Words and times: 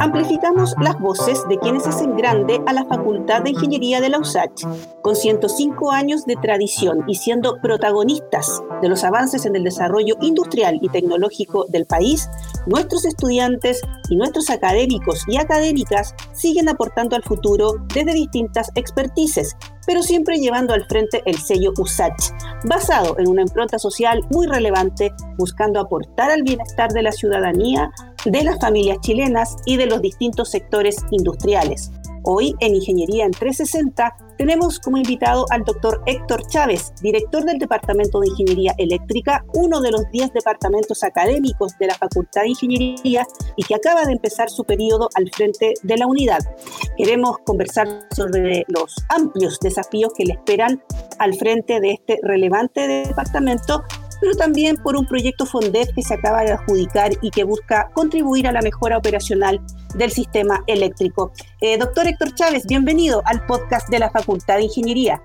Amplificamos 0.00 0.74
las 0.80 0.98
voces 0.98 1.46
de 1.48 1.58
quienes 1.58 1.86
hacen 1.86 2.16
grande 2.16 2.60
a 2.66 2.72
la 2.72 2.84
Facultad 2.86 3.42
de 3.42 3.50
Ingeniería 3.50 4.00
de 4.00 4.08
la 4.08 4.18
USACH, 4.18 4.64
con 5.02 5.14
105 5.14 5.92
años 5.92 6.24
de 6.24 6.36
tradición 6.36 7.04
y 7.06 7.14
siendo 7.16 7.60
protagonistas 7.60 8.62
de 8.80 8.88
los 8.88 9.04
avances 9.04 9.44
en 9.46 9.54
el 9.54 9.64
desarrollo 9.64 10.16
industrial 10.20 10.78
y 10.80 10.88
tecnológico 10.88 11.66
del 11.68 11.86
país, 11.86 12.28
nuestros 12.66 13.04
estudiantes 13.04 13.80
y 14.08 14.16
nuestros 14.16 14.50
académicos 14.50 15.24
y 15.28 15.36
académicas 15.36 16.14
siguen 16.32 16.68
aportando 16.68 17.14
al 17.14 17.22
futuro 17.22 17.74
desde 17.94 18.14
distintas 18.14 18.70
expertices, 18.74 19.56
pero 19.86 20.02
siempre 20.02 20.38
llevando 20.38 20.74
al 20.74 20.86
frente 20.86 21.22
el 21.26 21.38
sello 21.38 21.72
USACH, 21.76 22.32
basado 22.64 23.18
en 23.18 23.28
una 23.28 23.42
impronta 23.42 23.78
social 23.78 24.22
muy 24.30 24.46
relevante, 24.46 25.12
buscando 25.36 25.80
aportar 25.80 26.30
al 26.30 26.42
bienestar 26.42 26.90
de 26.92 27.02
la 27.02 27.12
ciudadanía, 27.12 27.90
de 28.24 28.44
las 28.44 28.58
familias 28.60 28.98
chilenas 29.00 29.56
y 29.66 29.76
de 29.76 29.86
los 29.86 30.00
distintos 30.00 30.50
sectores 30.50 30.96
industriales. 31.10 31.90
Hoy 32.24 32.54
en 32.60 32.76
Ingeniería 32.76 33.24
en 33.24 33.32
360 33.32 34.14
tenemos 34.38 34.78
como 34.78 34.96
invitado 34.96 35.44
al 35.50 35.64
doctor 35.64 36.02
Héctor 36.06 36.46
Chávez, 36.46 36.92
director 37.02 37.44
del 37.44 37.58
Departamento 37.58 38.20
de 38.20 38.28
Ingeniería 38.28 38.74
Eléctrica, 38.78 39.44
uno 39.54 39.80
de 39.80 39.90
los 39.90 40.08
10 40.12 40.32
departamentos 40.32 41.02
académicos 41.02 41.76
de 41.80 41.88
la 41.88 41.94
Facultad 41.94 42.42
de 42.42 42.50
Ingeniería 42.50 43.26
y 43.56 43.64
que 43.64 43.74
acaba 43.74 44.04
de 44.04 44.12
empezar 44.12 44.50
su 44.50 44.62
periodo 44.64 45.08
al 45.14 45.30
frente 45.30 45.74
de 45.82 45.96
la 45.96 46.06
unidad. 46.06 46.40
Queremos 46.96 47.38
conversar 47.44 47.88
sobre 48.14 48.64
los 48.68 48.94
amplios 49.08 49.58
desafíos 49.60 50.12
que 50.16 50.24
le 50.24 50.34
esperan 50.34 50.80
al 51.18 51.34
frente 51.34 51.80
de 51.80 51.92
este 51.92 52.20
relevante 52.22 52.86
departamento 52.86 53.82
pero 54.22 54.36
también 54.36 54.76
por 54.76 54.94
un 54.94 55.04
proyecto 55.04 55.44
FONDEF 55.44 55.88
que 55.96 56.02
se 56.02 56.14
acaba 56.14 56.44
de 56.44 56.52
adjudicar 56.52 57.10
y 57.20 57.30
que 57.30 57.42
busca 57.42 57.90
contribuir 57.92 58.46
a 58.46 58.52
la 58.52 58.62
mejora 58.62 58.96
operacional 58.96 59.60
del 59.96 60.12
sistema 60.12 60.62
eléctrico. 60.68 61.32
Eh, 61.60 61.76
doctor 61.76 62.06
Héctor 62.06 62.32
Chávez, 62.36 62.64
bienvenido 62.64 63.20
al 63.26 63.44
podcast 63.46 63.88
de 63.88 63.98
la 63.98 64.10
Facultad 64.10 64.58
de 64.58 64.62
Ingeniería. 64.62 65.20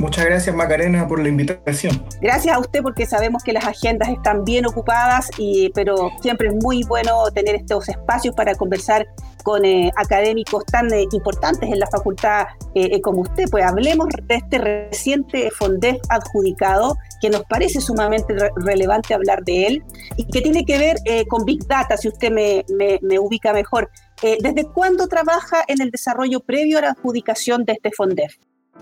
Muchas 0.00 0.24
gracias 0.24 0.56
Macarena 0.56 1.06
por 1.06 1.20
la 1.20 1.28
invitación. 1.28 2.04
Gracias 2.20 2.56
a 2.56 2.58
usted 2.58 2.82
porque 2.82 3.06
sabemos 3.06 3.44
que 3.44 3.52
las 3.52 3.64
agendas 3.64 4.08
están 4.08 4.44
bien 4.44 4.66
ocupadas, 4.66 5.30
y, 5.38 5.70
pero 5.70 6.10
siempre 6.20 6.48
es 6.48 6.54
muy 6.60 6.82
bueno 6.82 7.30
tener 7.32 7.54
estos 7.54 7.88
espacios 7.88 8.34
para 8.34 8.56
conversar 8.56 9.06
con 9.42 9.64
eh, 9.64 9.90
académicos 9.96 10.64
tan 10.66 10.92
eh, 10.92 11.06
importantes 11.12 11.70
en 11.70 11.78
la 11.78 11.86
facultad 11.86 12.46
eh, 12.74 13.00
como 13.00 13.22
usted. 13.22 13.44
Pues 13.50 13.64
hablemos 13.64 14.08
de 14.08 14.34
este 14.34 14.58
reciente 14.58 15.50
FONDEF 15.50 15.98
adjudicado, 16.08 16.96
que 17.20 17.30
nos 17.30 17.44
parece 17.44 17.80
sumamente 17.80 18.34
relevante 18.56 19.14
hablar 19.14 19.42
de 19.44 19.66
él 19.66 19.82
y 20.16 20.26
que 20.26 20.40
tiene 20.40 20.64
que 20.64 20.78
ver 20.78 20.96
con 21.28 21.44
Big 21.44 21.66
Data, 21.66 21.96
si 21.96 22.08
usted 22.08 22.30
me, 22.30 22.64
me 23.02 23.18
ubica 23.18 23.52
mejor. 23.52 23.90
¿Desde 24.22 24.64
cuándo 24.64 25.06
trabaja 25.06 25.64
en 25.66 25.80
el 25.80 25.90
desarrollo 25.90 26.40
previo 26.40 26.78
a 26.78 26.82
la 26.82 26.90
adjudicación 26.90 27.64
de 27.64 27.72
este 27.72 27.90
FONDEF? 27.90 28.36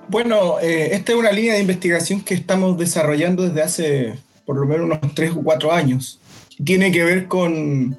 Bueno, 0.09 0.59
esta 0.61 1.13
es 1.13 1.19
una 1.19 1.33
línea 1.33 1.55
de 1.55 1.61
investigación 1.61 2.23
que 2.23 2.35
estamos 2.35 2.79
desarrollando 2.79 3.43
desde 3.43 3.63
hace 3.63 4.19
por 4.49 4.57
lo 4.57 4.67
menos 4.67 4.87
unos 4.87 5.15
tres 5.15 5.33
o 5.33 5.43
cuatro 5.43 5.73
años. 5.73 6.19
Tiene 6.65 6.91
que 6.91 7.05
ver 7.05 7.29
con 7.29 7.97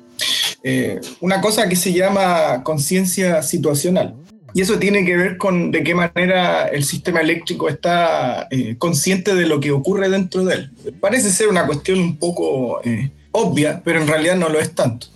eh, 0.63 0.99
una 1.21 1.41
cosa 1.41 1.69
que 1.69 1.75
se 1.75 1.93
llama 1.93 2.63
conciencia 2.63 3.41
situacional. 3.41 4.15
Y 4.53 4.61
eso 4.61 4.79
tiene 4.79 5.05
que 5.05 5.15
ver 5.15 5.37
con 5.37 5.69
de 5.69 5.83
qué 5.83 5.93
manera 5.93 6.67
el 6.67 6.83
sistema 6.83 7.21
eléctrico 7.21 7.69
está 7.69 8.47
eh, 8.49 8.75
consciente 8.79 9.35
de 9.35 9.45
lo 9.45 9.59
que 9.59 9.71
ocurre 9.71 10.09
dentro 10.09 10.43
de 10.43 10.55
él. 10.55 10.71
Parece 10.99 11.31
ser 11.31 11.49
una 11.49 11.67
cuestión 11.67 11.99
un 11.99 12.17
poco 12.17 12.81
eh, 12.83 13.11
obvia, 13.31 13.81
pero 13.85 14.01
en 14.01 14.07
realidad 14.07 14.35
no 14.35 14.49
lo 14.49 14.59
es 14.59 14.73
tanto. 14.73 15.07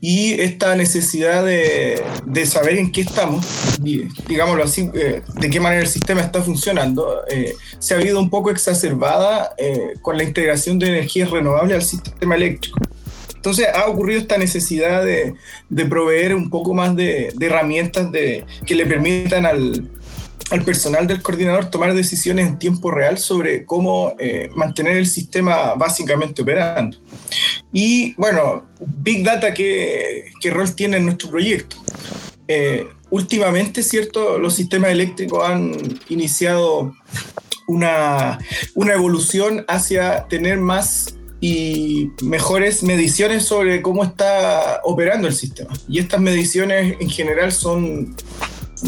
Y 0.00 0.32
esta 0.40 0.74
necesidad 0.74 1.44
de, 1.44 2.02
de 2.26 2.46
saber 2.46 2.76
en 2.76 2.92
qué 2.92 3.02
estamos, 3.02 3.46
digámoslo 4.28 4.64
así, 4.64 4.90
de 4.92 5.50
qué 5.50 5.60
manera 5.60 5.80
el 5.80 5.88
sistema 5.88 6.20
está 6.20 6.42
funcionando, 6.42 7.22
se 7.78 7.94
ha 7.94 7.96
habido 7.96 8.20
un 8.20 8.28
poco 8.28 8.50
exacerbada 8.50 9.54
con 10.02 10.18
la 10.18 10.24
integración 10.24 10.78
de 10.78 10.88
energías 10.88 11.30
renovables 11.30 11.76
al 11.76 11.82
sistema 11.82 12.34
eléctrico. 12.34 12.78
Entonces 13.44 13.66
ha 13.74 13.88
ocurrido 13.88 14.20
esta 14.20 14.38
necesidad 14.38 15.04
de, 15.04 15.34
proveer 15.86 16.34
un 16.34 16.48
poco 16.48 16.72
más 16.72 16.96
de, 16.96 17.30
herramientas 17.38 18.08
que 18.10 18.74
le 18.74 18.86
permitan 18.86 19.44
al, 19.44 19.90
personal 20.64 21.06
del 21.06 21.20
coordinador 21.20 21.66
tomar 21.66 21.92
decisiones 21.92 22.46
en 22.46 22.58
tiempo 22.58 22.90
real 22.90 23.18
sobre 23.18 23.66
cómo 23.66 24.14
eh, 24.18 24.48
mantener 24.54 24.96
el 24.96 25.06
sistema 25.06 25.74
básicamente 25.74 26.40
operando. 26.40 26.96
Y 27.70 28.14
bueno, 28.14 28.64
Big 28.80 29.22
Data, 29.22 29.52
¿qué, 29.52 30.30
rol 30.50 30.74
tiene 30.74 30.96
en 30.96 31.04
nuestro 31.04 31.28
proyecto? 31.28 31.76
Eh, 32.48 32.86
últimamente, 33.10 33.82
¿cierto? 33.82 34.38
Los 34.38 34.54
sistemas 34.54 34.90
eléctricos 34.90 35.46
han 35.46 35.76
iniciado 36.08 36.94
una 37.66 38.38
evolución 38.74 39.66
hacia 39.68 40.24
tener 40.28 40.56
más 40.60 41.14
y 41.46 42.10
mejores 42.22 42.82
mediciones 42.82 43.44
sobre 43.44 43.82
cómo 43.82 44.02
está 44.02 44.80
operando 44.82 45.28
el 45.28 45.34
sistema. 45.34 45.74
Y 45.86 45.98
estas 45.98 46.18
mediciones 46.18 46.96
en 46.98 47.10
general 47.10 47.52
son 47.52 48.16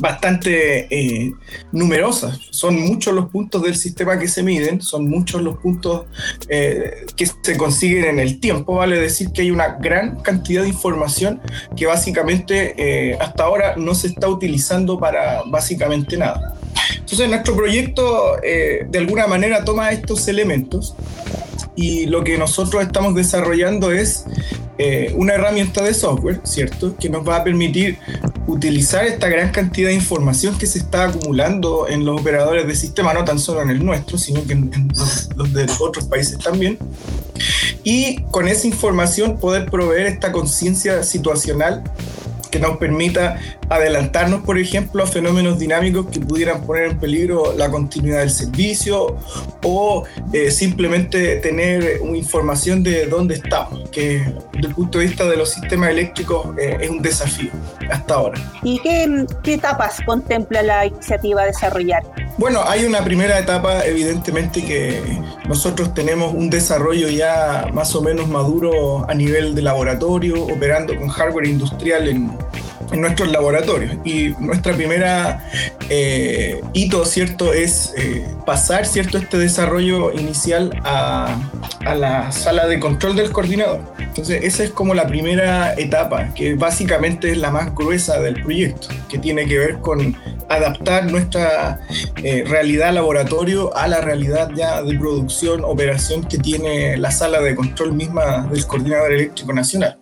bastante 0.00 0.87
eh, 0.89 1.34
numerosas. 1.72 2.41
Son 2.53 2.81
muchos 2.81 3.12
los 3.12 3.28
puntos 3.28 3.62
del 3.62 3.77
sistema 3.77 4.19
que 4.19 4.27
se 4.27 4.43
miden, 4.43 4.81
son 4.81 5.06
muchos 5.06 5.43
los 5.43 5.59
puntos 5.59 6.06
eh, 6.49 7.05
que 7.15 7.27
se 7.27 7.59
consiguen 7.59 8.06
en 8.06 8.21
el 8.21 8.41
tiempo. 8.41 8.77
Vale 8.77 8.99
decir 8.99 9.33
que 9.33 9.43
hay 9.43 9.50
una 9.50 9.77
gran 9.78 10.22
cantidad 10.22 10.62
de 10.62 10.69
información 10.69 11.43
que 11.77 11.84
básicamente 11.84 12.75
eh, 12.78 13.19
hasta 13.21 13.45
ahora 13.45 13.77
no 13.77 13.95
se 13.95 14.06
está 14.06 14.28
utilizando 14.28 14.99
para 14.99 15.43
básicamente 15.45 16.16
nada. 16.16 16.56
Entonces 16.95 17.28
nuestro 17.28 17.55
proyecto 17.55 18.37
de 18.43 18.99
alguna 18.99 19.27
manera 19.27 19.62
toma 19.62 19.93
estos 19.93 20.27
elementos 20.28 20.95
y 21.77 22.07
lo 22.07 22.25
que 22.25 22.39
nosotros 22.39 22.83
estamos 22.83 23.15
desarrollando 23.15 23.93
es 23.93 24.25
eh, 24.79 25.13
una 25.17 25.35
herramienta 25.35 25.83
de 25.83 25.95
software, 25.95 26.41
¿cierto? 26.45 26.97
Que 26.97 27.09
nos 27.09 27.27
va 27.27 27.37
a 27.37 27.45
permitir 27.45 27.99
utilizar 28.47 29.05
esta 29.05 29.29
gran 29.29 29.51
cantidad 29.51 29.89
de 29.89 29.95
información 29.95 30.59
que 30.59 30.67
se 30.67 30.79
está 30.79 31.05
acumulando 31.05 31.87
en 31.89 32.05
los 32.05 32.21
operadores 32.21 32.67
de 32.67 32.75
sistema, 32.75 33.13
no 33.13 33.25
tan 33.25 33.39
solo 33.39 33.63
en 33.63 33.71
el 33.71 33.85
nuestro, 33.85 34.19
sino 34.19 34.45
que 34.47 34.55
en, 34.55 34.91
los 35.37 35.53
de 35.53 35.67
otros 35.81 36.07
países 36.07 36.39
también. 36.39 36.79
Y 37.85 38.23
con 38.31 38.49
esa 38.49 38.67
información 38.67 39.39
poder 39.39 39.67
proveer 39.67 40.07
esta 40.07 40.33
conciencia 40.33 41.03
situacional 41.03 41.85
que 42.56 42.67
nos 42.67 42.78
permita 42.78 43.39
adelantarnos, 43.69 44.43
por 44.43 44.59
ejemplo, 44.59 45.03
a 45.03 45.06
fenómenos 45.06 45.59
dinámicos 45.59 46.06
que 46.06 46.21
pudieran 46.21 46.62
poner 46.62 46.84
en 46.84 46.99
peligro 46.99 47.53
la 47.56 47.71
continuidad 47.71 48.21
del 48.21 48.31
servicio 48.31 49.17
o 49.62 50.05
eh, 50.33 50.50
simplemente 50.50 51.37
tener 51.37 52.00
una 52.00 52.16
información 52.16 52.83
de 52.83 53.06
dónde 53.06 53.34
estamos, 53.34 53.91
que 53.91 54.19
desde 54.53 54.69
el 54.69 54.75
punto 54.75 54.99
de 54.99 55.06
vista 55.06 55.25
de 55.25 55.37
los 55.37 55.50
sistemas 55.50 55.91
eléctricos 55.91 56.47
eh, 56.59 56.78
es 56.81 56.91
un 56.91 57.03
desafío 57.03 57.50
hasta 57.91 58.15
ahora. 58.15 58.41
¿Y 58.62 58.78
qué, 58.81 59.27
qué 59.43 59.55
etapas 59.55 59.99
contempla 60.06 60.62
la 60.62 60.87
iniciativa 60.87 61.43
a 61.43 61.47
desarrollar? 61.47 62.05
Bueno, 62.39 62.61
hay 62.66 62.84
una 62.84 63.03
primera 63.03 63.39
etapa, 63.39 63.87
evidentemente, 63.87 64.62
que 64.62 65.03
nosotros 65.49 65.95
tenemos 65.95 66.34
un 66.34 66.50
desarrollo 66.50 67.09
ya 67.09 67.66
más 67.72 67.95
o 67.95 68.03
menos 68.03 68.28
maduro 68.28 69.09
a 69.09 69.15
nivel 69.15 69.55
de 69.55 69.62
laboratorio, 69.62 70.45
operando 70.45 70.95
con 70.97 71.09
hardware 71.09 71.47
industrial 71.47 72.09
en, 72.09 72.37
en 72.93 73.01
nuestros 73.01 73.31
laboratorios. 73.31 73.97
Y 74.05 74.29
nuestra 74.39 74.75
primera 74.75 75.45
eh, 75.89 76.61
hito, 76.73 77.05
¿cierto?, 77.05 77.53
es 77.53 77.95
eh, 77.97 78.27
pasar, 78.45 78.87
¿cierto?, 78.87 79.19
este 79.19 79.39
desarrollo 79.39 80.13
inicial 80.13 80.81
a, 80.85 81.37
a, 81.85 81.95
la 81.95 82.33
sala 82.33 82.67
de 82.67 82.81
control 82.81 83.17
del 83.17 83.33
coordinador. 83.33 83.81
Entonces, 83.99 84.45
esa 84.45 84.65
es 84.65 84.71
como 84.71 84.95
la 84.95 85.07
primera 85.07 85.75
etapa, 85.75 86.33
que 86.35 86.55
básicamente 86.55 87.31
es 87.31 87.39
la 87.39 87.51
más 87.51 87.75
gruesa 87.75 88.21
del 88.21 88.43
proyecto, 88.43 88.89
que 89.09 89.19
tiene 89.19 89.47
que 89.47 89.59
ver 89.59 89.79
con 89.79 90.17
adaptar 90.49 91.11
nuestra 91.11 91.81
eh, 92.22 92.45
realidad 92.47 92.93
laboratorio 92.93 93.77
a 93.77 93.89
la 93.89 94.01
realidad 94.01 94.51
ya 94.55 94.83
de 94.83 94.99
producción, 94.99 95.65
operación 95.65 96.25
que 96.25 96.39
tiene 96.39 96.97
la 96.97 97.11
sala 97.11 97.41
de 97.41 97.55
control 97.55 97.93
misma 97.93 98.47
del 98.51 98.67
Coordinador 98.67 99.13
Eléctrico 99.13 99.53
Nacional. 99.53 99.99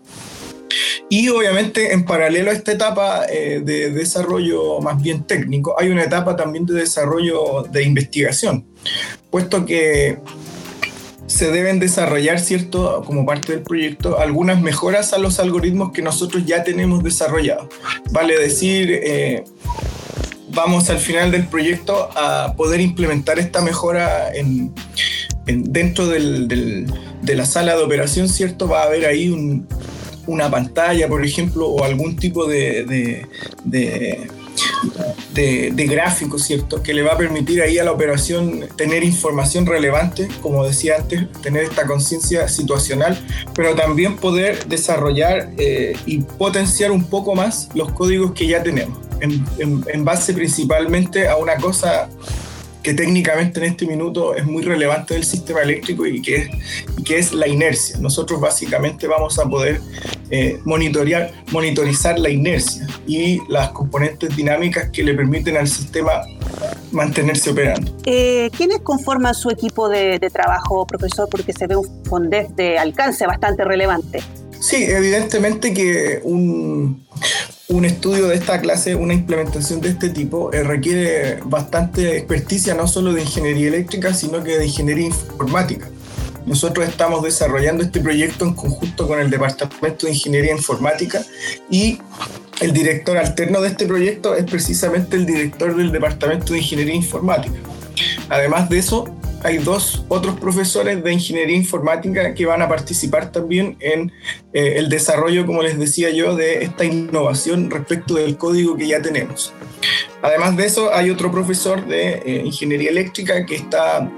Y 1.09 1.29
obviamente 1.29 1.93
en 1.93 2.05
paralelo 2.05 2.51
a 2.51 2.55
esta 2.55 2.73
etapa 2.73 3.27
eh, 3.29 3.61
de 3.65 3.91
desarrollo 3.91 4.81
más 4.81 5.03
bien 5.03 5.25
técnico, 5.25 5.75
hay 5.79 5.89
una 5.89 6.05
etapa 6.05 6.35
también 6.35 6.67
de 6.67 6.75
desarrollo 6.75 7.65
de 7.71 7.83
investigación, 7.85 8.65
puesto 9.31 9.67
que 9.67 10.19
se 11.27 11.51
deben 11.51 11.79
desarrollar, 11.79 12.41
¿cierto? 12.41 13.03
Como 13.07 13.25
parte 13.27 13.53
del 13.53 13.63
proyecto, 13.63 14.19
algunas 14.19 14.61
mejoras 14.61 15.13
a 15.13 15.19
los 15.19 15.41
algoritmos 15.41 15.93
que 15.93 16.03
nosotros 16.03 16.45
ya 16.47 16.65
tenemos 16.65 17.03
desarrollados. 17.03 17.69
Vale 18.11 18.39
decir, 18.39 18.91
eh, 18.91 19.45
vamos 20.51 20.91
al 20.91 20.99
final 20.99 21.31
del 21.31 21.47
proyecto 21.47 22.11
a 22.15 22.55
poder 22.57 22.81
implementar 22.81 23.39
esta 23.39 23.63
mejora 23.63 24.35
en, 24.35 24.73
dentro 25.47 26.07
de 26.07 26.87
la 27.35 27.47
sala 27.47 27.77
de 27.77 27.83
operación, 27.83 28.29
¿cierto? 28.29 28.69
Va 28.69 28.83
a 28.83 28.85
haber 28.85 29.07
ahí 29.07 29.29
un, 29.31 29.67
una 30.27 30.51
pantalla, 30.51 31.09
por 31.09 31.25
ejemplo, 31.25 31.69
o 31.69 31.85
algún 31.85 32.17
tipo 32.17 32.47
de, 32.47 32.85
de, 32.85 34.31
de, 35.35 35.87
gráfico, 35.87 36.39
¿cierto? 36.39 36.83
Que 36.83 36.95
le 36.95 37.03
va 37.03 37.13
a 37.13 37.19
permitir 37.19 37.63
ahí 37.63 37.79
a 37.79 37.85
la 37.85 37.93
operación 37.93 38.67
tener 38.77 39.05
información 39.05 39.67
relevante, 39.67 40.29
como 40.41 40.65
decía 40.65 40.97
antes, 40.97 41.31
tener 41.43 41.65
esta 41.65 41.87
conciencia 41.87 42.49
situacional, 42.49 43.19
pero 43.55 43.75
también 43.75 44.17
poder 44.17 44.67
desarrollar 44.67 45.51
eh, 45.59 45.97
y 46.07 46.19
potenciar 46.19 46.91
un 46.91 47.05
poco 47.05 47.35
más 47.35 47.69
los 47.75 47.93
códigos 47.93 48.33
que 48.33 48.47
ya 48.47 48.63
tenemos, 48.63 48.99
en 49.21 50.05
base 50.05 50.35
principalmente 50.35 51.29
a 51.29 51.37
una 51.37 51.57
cosa 51.57 52.09
que 52.85 52.93
técnicamente 52.93 53.59
en 53.61 53.65
este 53.65 53.87
minuto 53.87 54.37
es 54.37 54.45
muy 54.45 54.63
relevante 54.63 55.15
del 55.15 55.25
sistema 55.25 55.63
eléctrico 55.63 56.07
y 56.07 56.21
que 56.21 56.37
es, 56.37 56.51
que 57.03 57.19
es 57.19 57.33
la 57.33 57.49
inercia. 57.49 57.97
Nosotros 57.99 58.39
básicamente 58.41 59.09
vamos 59.09 59.39
a 59.39 59.49
poder 59.49 59.81
eh, 60.31 60.61
monitorear, 60.65 61.33
monitorizar 61.51 62.19
la 62.19 62.29
inercia 62.29 62.87
y 63.07 63.41
las 63.49 63.71
componentes 63.71 64.37
dinámicas 64.37 64.91
que 64.91 65.03
le 65.03 65.15
permiten 65.15 65.57
al 65.57 65.67
sistema 65.67 66.13
mantenerse 66.93 67.51
operando. 67.51 67.91
Eh, 68.05 68.51
¿Quiénes 68.55 68.81
conforman 68.81 69.35
su 69.35 69.49
equipo 69.49 69.89
de, 69.89 70.19
de 70.19 70.29
trabajo, 70.29 70.87
profesor? 70.87 71.27
Porque 71.31 71.55
se 71.55 71.67
ve 71.67 71.77
un 71.77 72.05
fondez 72.05 72.55
de 72.55 72.79
alcance 72.79 73.27
bastante 73.27 73.65
relevante. 73.65 74.21
Sí, 74.61 74.85
evidentemente 74.85 75.75
que 75.75 76.21
un, 76.23 77.05
un 77.69 77.85
estudio 77.85 78.29
de 78.29 78.37
esta 78.37 78.61
clase, 78.61 78.95
una 78.95 79.15
implementación 79.15 79.81
de 79.81 79.91
este 79.91 80.11
tipo, 80.11 80.53
eh, 80.53 80.63
requiere 80.63 81.39
bastante 81.45 82.19
experticia 82.19 82.75
no 82.75 82.87
solo 82.87 83.13
de 83.13 83.23
ingeniería 83.23 83.69
eléctrica, 83.69 84.15
sino 84.15 84.43
que 84.43 84.59
de 84.59 84.67
ingeniería 84.67 85.07
informática. 85.07 85.89
Nosotros 86.47 86.87
estamos 86.87 87.23
desarrollando 87.23 87.83
este 87.83 88.01
proyecto 88.01 88.45
en 88.45 88.55
conjunto 88.55 89.09
con 89.09 89.19
el 89.19 89.31
Departamento 89.31 90.07
de 90.07 90.13
Ingeniería 90.13 90.53
Informática 90.53 91.25
y 91.71 91.99
el 92.61 92.73
director 92.73 93.17
alterno 93.17 93.63
de 93.63 93.69
este 93.69 93.87
proyecto 93.87 94.35
es 94.35 94.45
precisamente 94.45 95.17
el 95.17 95.25
director 95.25 95.75
del 95.75 95.91
Departamento 95.91 96.53
de 96.53 96.59
Ingeniería 96.59 96.95
Informática. 96.95 97.57
Además 98.29 98.69
de 98.69 98.79
eso, 98.79 99.09
hay 99.45 99.59
dos 99.59 100.05
otros 100.09 100.41
profesores 100.41 101.05
de 101.05 101.13
ingeniería 101.13 101.57
informática 101.57 102.35
que 102.35 102.47
van 102.47 102.63
a 102.63 102.69
participar 102.69 103.31
también 103.31 103.77
en 103.79 104.11
eh, 104.55 104.75
el 104.77 104.89
desarrollo, 104.89 105.45
como 105.45 105.63
les 105.63 105.79
decía 105.79 106.09
yo, 106.11 106.35
de 106.35 106.65
esta 106.65 106.85
innovación 106.85 107.71
respecto 107.71 108.15
del 108.15 108.39
código 108.39 108.75
que 108.77 108.89
ya 108.89 109.03
tenemos. 109.03 109.53
Además 110.23 110.57
de 110.57 110.65
eso, 110.65 110.95
hay 110.95 111.11
otro 111.11 111.31
profesor 111.31 111.87
de 111.87 112.23
eh, 112.25 112.43
ingeniería 112.45 112.91
eléctrica 112.91 113.45
que 113.45 113.57
está 113.57 114.11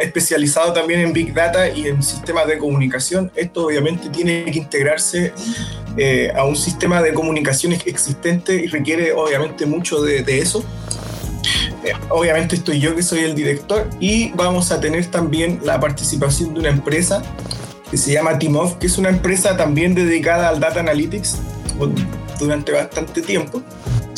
especializado 0.00 0.72
también 0.72 1.00
en 1.00 1.12
Big 1.12 1.34
Data 1.34 1.68
y 1.68 1.86
en 1.86 2.02
sistemas 2.02 2.46
de 2.46 2.56
comunicación. 2.56 3.30
Esto 3.34 3.66
obviamente 3.66 4.08
tiene 4.08 4.46
que 4.46 4.58
integrarse 4.58 5.32
eh, 5.98 6.32
a 6.34 6.44
un 6.44 6.56
sistema 6.56 7.02
de 7.02 7.12
comunicaciones 7.12 7.86
existente 7.86 8.54
y 8.54 8.66
requiere 8.66 9.12
obviamente 9.12 9.66
mucho 9.66 10.00
de, 10.00 10.22
de 10.22 10.38
eso. 10.38 10.64
Eh, 11.84 11.92
obviamente 12.08 12.56
estoy 12.56 12.80
yo 12.80 12.94
que 12.94 13.02
soy 13.02 13.20
el 13.20 13.34
director 13.34 13.88
y 14.00 14.32
vamos 14.32 14.72
a 14.72 14.80
tener 14.80 15.06
también 15.06 15.60
la 15.64 15.78
participación 15.78 16.54
de 16.54 16.60
una 16.60 16.70
empresa 16.70 17.22
que 17.90 17.96
se 17.96 18.12
llama 18.12 18.38
Timov, 18.38 18.78
que 18.78 18.86
es 18.86 18.98
una 18.98 19.08
empresa 19.08 19.56
también 19.56 19.94
dedicada 19.94 20.48
al 20.48 20.60
Data 20.60 20.80
Analytics 20.80 21.38
durante 22.38 22.72
bastante 22.72 23.22
tiempo 23.22 23.62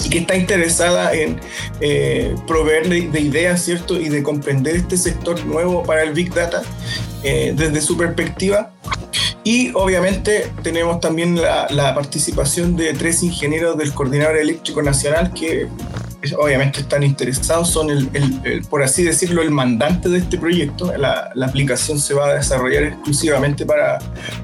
y 0.05 0.09
que 0.09 0.19
está 0.19 0.35
interesada 0.37 1.12
en 1.12 1.39
eh, 1.81 2.35
proveerle 2.47 3.09
de 3.09 3.21
ideas, 3.21 3.63
¿cierto? 3.63 4.01
Y 4.01 4.09
de 4.09 4.23
comprender 4.23 4.77
este 4.77 4.97
sector 4.97 5.45
nuevo 5.45 5.83
para 5.83 6.03
el 6.03 6.13
Big 6.13 6.33
Data 6.33 6.63
eh, 7.23 7.53
desde 7.55 7.81
su 7.81 7.97
perspectiva. 7.97 8.73
Y 9.45 9.73
obviamente 9.75 10.51
tenemos 10.63 11.01
también 11.01 11.41
la, 11.41 11.67
la 11.71 11.95
participación 11.95 12.77
de 12.77 12.93
tres 12.95 13.23
ingenieros 13.23 13.77
del 13.79 13.93
Coordinador 13.93 14.37
Eléctrico 14.37 14.83
Nacional 14.83 15.33
que 15.33 15.69
obviamente 16.38 16.81
están 16.81 17.02
interesados, 17.02 17.70
son 17.70 18.11
por 18.69 18.82
así 18.82 19.02
decirlo, 19.02 19.43
el 19.43 19.50
mandante 19.50 20.08
de 20.08 20.19
este 20.19 20.38
proyecto. 20.38 20.93
La, 20.96 21.31
aplicación 21.44 21.99
se 21.99 22.14
va 22.14 22.28
a 22.28 22.34
desarrollar 22.34 22.84
exclusivamente 22.84 23.67
para, 23.67 23.99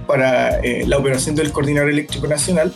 para 0.06 0.58
eh, 0.60 0.84
la 0.86 0.98
operación 0.98 1.36
del 1.36 1.52
Coordinador 1.52 1.90
Eléctrico 1.90 2.26
Nacional 2.26 2.74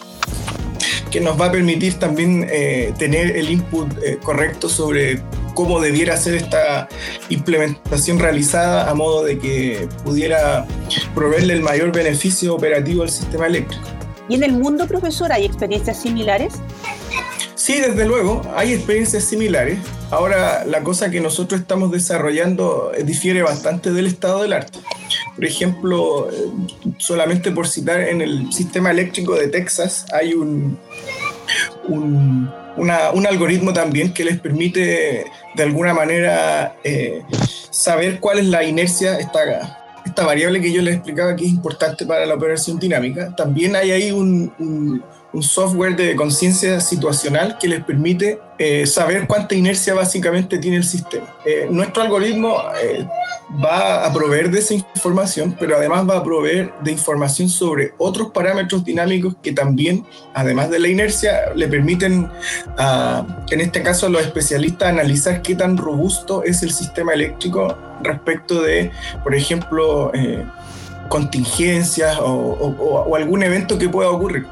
que 1.11 1.21
nos 1.21 1.41
va 1.41 1.47
a 1.47 1.53
permitir 1.53 1.95
también 1.95 2.47
eh, 2.49 2.95
tener 2.97 3.37
el 3.37 3.51
input 3.51 3.91
eh, 4.03 4.19
correcto 4.23 4.69
sobre 4.69 5.21
cómo 5.55 5.81
debiera 5.81 6.17
ser 6.17 6.35
esta 6.35 6.89
implementación 7.29 8.19
realizada 8.19 8.89
a 8.89 8.95
modo 8.95 9.25
de 9.25 9.39
que 9.39 9.89
pudiera 10.05 10.67
proveerle 11.15 11.55
el 11.55 11.63
mayor 11.63 11.93
beneficio 11.93 12.55
operativo 12.55 13.03
al 13.03 13.11
sistema 13.11 13.47
eléctrico. 13.47 13.83
¿Y 14.29 14.37
en 14.37 14.45
el 14.45 14.53
mundo, 14.53 14.87
profesor, 14.87 15.33
hay 15.33 15.45
experiencias 15.45 16.01
similares? 16.01 16.55
Sí, 17.71 17.79
desde 17.79 18.05
luego, 18.05 18.43
hay 18.57 18.73
experiencias 18.73 19.23
similares. 19.23 19.79
Ahora, 20.11 20.65
la 20.65 20.83
cosa 20.83 21.09
que 21.09 21.21
nosotros 21.21 21.61
estamos 21.61 21.93
desarrollando 21.93 22.91
eh, 22.93 23.05
difiere 23.05 23.43
bastante 23.43 23.93
del 23.93 24.07
estado 24.07 24.43
del 24.43 24.55
arte. 24.55 24.81
Por 25.37 25.45
ejemplo, 25.45 26.29
eh, 26.33 26.51
solamente 26.99 27.53
por 27.53 27.69
citar, 27.69 28.01
en 28.01 28.23
el 28.23 28.53
sistema 28.53 28.91
eléctrico 28.91 29.37
de 29.37 29.47
Texas 29.47 30.05
hay 30.13 30.35
un, 30.35 30.81
un, 31.87 32.51
algoritmo 33.25 33.73
también 33.73 34.13
que 34.13 34.25
les 34.25 34.41
permite 34.41 35.27
de 35.55 35.63
alguna 35.63 35.95
manera 35.95 36.75
eh, 36.83 37.23
saber 37.71 38.19
cuál 38.19 38.41
es 38.41 38.47
la 38.47 38.65
inercia, 38.65 39.17
esta, 39.21 39.93
esta 40.05 40.27
variable 40.27 40.61
que 40.61 40.73
yo 40.73 40.83
les 40.83 40.97
explicaba 40.97 41.37
que 41.37 41.45
es 41.45 41.51
importante 41.51 42.05
para 42.05 42.27
la 42.27 42.35
operación 42.35 42.81
dinámica. 42.81 43.33
También 43.37 43.77
hay 43.77 43.93
ahí 43.93 44.11
un 44.11 44.53
un 44.59 45.05
software 45.39 45.97
de 45.97 46.17
conciencia 46.17 46.81
situacional 46.81 47.57
que 47.59 47.69
les 47.69 47.85
permite 47.85 48.41
eh, 48.59 48.87
saber 48.87 49.27
cuánta 49.27 49.55
inercia 49.55 49.95
básicamente 49.95 50.59
tiene 50.59 50.79
el 50.79 50.85
sistema. 50.85 51.27
Eh, 51.45 51.69
nuestro 51.71 52.03
algoritmo 52.03 52.57
eh, 52.83 53.07
va 53.65 54.05
a 54.05 54.13
proveer 54.13 54.51
de 54.51 54.59
esa 54.59 54.75
información, 54.75 55.57
pero 55.59 55.77
además 55.77 56.09
va 56.09 56.19
a 56.19 56.25
proveer 56.25 56.73
de 56.83 56.93
información 56.93 57.49
sobre 57.49 57.95
otros 57.97 58.31
parámetros 58.33 58.85
dinámicos 58.85 59.37
que 59.43 59.53
también, 59.53 60.05
además 60.35 60.69
de 60.69 60.79
la 60.79 60.89
inercia, 60.89 61.55
le 61.55 61.69
permiten, 61.69 62.29
en 63.51 63.61
este 63.61 63.83
caso 63.83 64.07
a 64.07 64.09
los 64.11 64.23
especialistas, 64.23 64.89
analizar 64.89 65.43
qué 65.43 65.55
tan 65.55 65.77
robusto 65.77 66.43
es 66.43 66.63
el 66.63 66.71
sistema 66.71 67.13
eléctrico 67.13 67.77
respecto 68.03 68.63
de, 68.63 68.91
por 69.23 69.35
ejemplo, 69.35 70.13
contingencias 71.09 72.19
o 72.21 73.17
algún 73.17 73.43
evento 73.43 73.79
que 73.79 73.89
pueda 73.89 74.11
ocurrir 74.11 74.47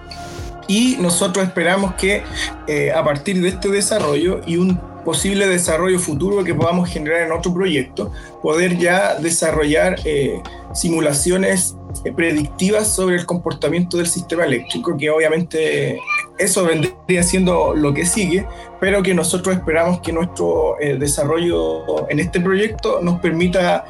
y 0.69 0.97
nosotros 1.01 1.45
esperamos 1.47 1.95
que 1.95 2.23
eh, 2.69 2.93
a 2.93 3.03
partir 3.03 3.41
de 3.41 3.49
este 3.49 3.69
desarrollo 3.71 4.43
y 4.47 4.59
un 4.59 4.79
posible 5.05 5.47
desarrollo 5.47 5.99
futuro 5.99 6.45
que 6.45 6.55
podamos 6.55 6.89
generar 6.89 7.23
en 7.23 7.33
otro 7.33 7.53
proyecto, 7.53 8.13
poder 8.43 8.77
ya 8.79 9.15
desarrollar 9.17 9.97
eh, 10.05 10.43
simulaciones 10.75 11.77
eh, 12.05 12.13
predictivas 12.13 12.89
sobre 12.95 13.17
el 13.17 13.27
comportamiento 13.27 13.97
del 13.97 14.07
sistema 14.07 14.45
eléctrico, 14.45 14.97
que 14.97 15.11
obviamente 15.11 15.99
eso 16.39 16.65
vendría 16.65 17.23
siendo 17.23 17.75
lo 17.75 17.95
que 17.95 18.07
sigue, 18.07 18.47
pero 18.81 19.03
que 19.03 19.15
nosotros 19.15 19.57
esperamos 19.57 20.01
que 20.01 20.13
nuestro 20.13 20.77
desarrollo 20.79 22.09
en 22.09 22.21
este 22.21 22.41
proyecto 22.41 23.01
nos 23.03 23.19
permita 23.19 23.85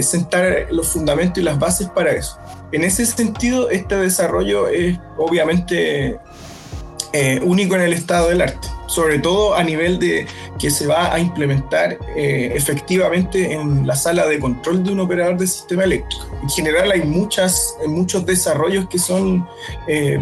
sentar 0.00 0.68
los 0.70 0.88
fundamentos 0.88 1.38
y 1.38 1.42
las 1.42 1.58
bases 1.58 1.88
para 1.88 2.12
eso. 2.12 2.38
En 2.72 2.84
ese 2.84 3.04
sentido, 3.04 3.68
este 3.68 3.96
desarrollo 3.96 4.68
es 4.68 4.98
obviamente 5.18 6.18
eh, 7.12 7.40
único 7.42 7.74
en 7.74 7.80
el 7.80 7.92
estado 7.92 8.28
del 8.28 8.40
arte, 8.40 8.68
sobre 8.86 9.18
todo 9.18 9.54
a 9.54 9.64
nivel 9.64 9.98
de 9.98 10.28
que 10.60 10.70
se 10.70 10.86
va 10.86 11.12
a 11.12 11.18
implementar 11.18 11.98
eh, 12.14 12.52
efectivamente 12.54 13.52
en 13.52 13.86
la 13.86 13.96
sala 13.96 14.26
de 14.26 14.38
control 14.38 14.84
de 14.84 14.92
un 14.92 15.00
operador 15.00 15.38
de 15.38 15.46
sistema 15.46 15.84
eléctrico. 15.84 16.26
En 16.42 16.48
general 16.50 16.90
hay 16.92 17.02
muchas, 17.02 17.74
muchos 17.86 18.26
desarrollos 18.26 18.86
que 18.88 18.98
son 18.98 19.48
eh, 19.88 20.18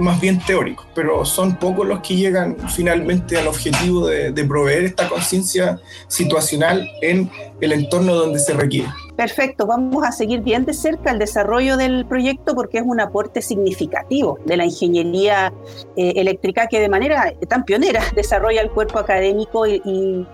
más 0.00 0.20
bien 0.20 0.38
teóricos, 0.46 0.86
pero 0.94 1.24
son 1.24 1.56
pocos 1.56 1.86
los 1.86 2.00
que 2.00 2.16
llegan 2.16 2.56
finalmente 2.68 3.36
al 3.36 3.48
objetivo 3.48 4.06
de 4.06 4.44
proveer 4.44 4.84
esta 4.84 5.08
conciencia 5.08 5.80
situacional 6.08 6.88
en 7.02 7.30
el 7.60 7.72
entorno 7.72 8.14
donde 8.14 8.38
se 8.38 8.52
requiere. 8.52 8.88
Perfecto, 9.16 9.66
vamos 9.66 10.04
a 10.04 10.12
seguir 10.12 10.42
bien 10.42 10.66
de 10.66 10.74
cerca 10.74 11.10
el 11.10 11.18
desarrollo 11.18 11.78
del 11.78 12.04
proyecto 12.04 12.54
porque 12.54 12.78
es 12.78 12.84
un 12.84 13.00
aporte 13.00 13.40
significativo 13.40 14.38
de 14.44 14.58
la 14.58 14.66
ingeniería 14.66 15.54
eh, 15.96 16.12
eléctrica 16.16 16.66
que 16.66 16.80
de 16.80 16.90
manera 16.90 17.32
tan 17.48 17.64
pionera 17.64 18.02
desarrolla 18.14 18.60
el 18.60 18.70
cuerpo 18.70 18.98
académico 18.98 19.66
y, 19.66 20.26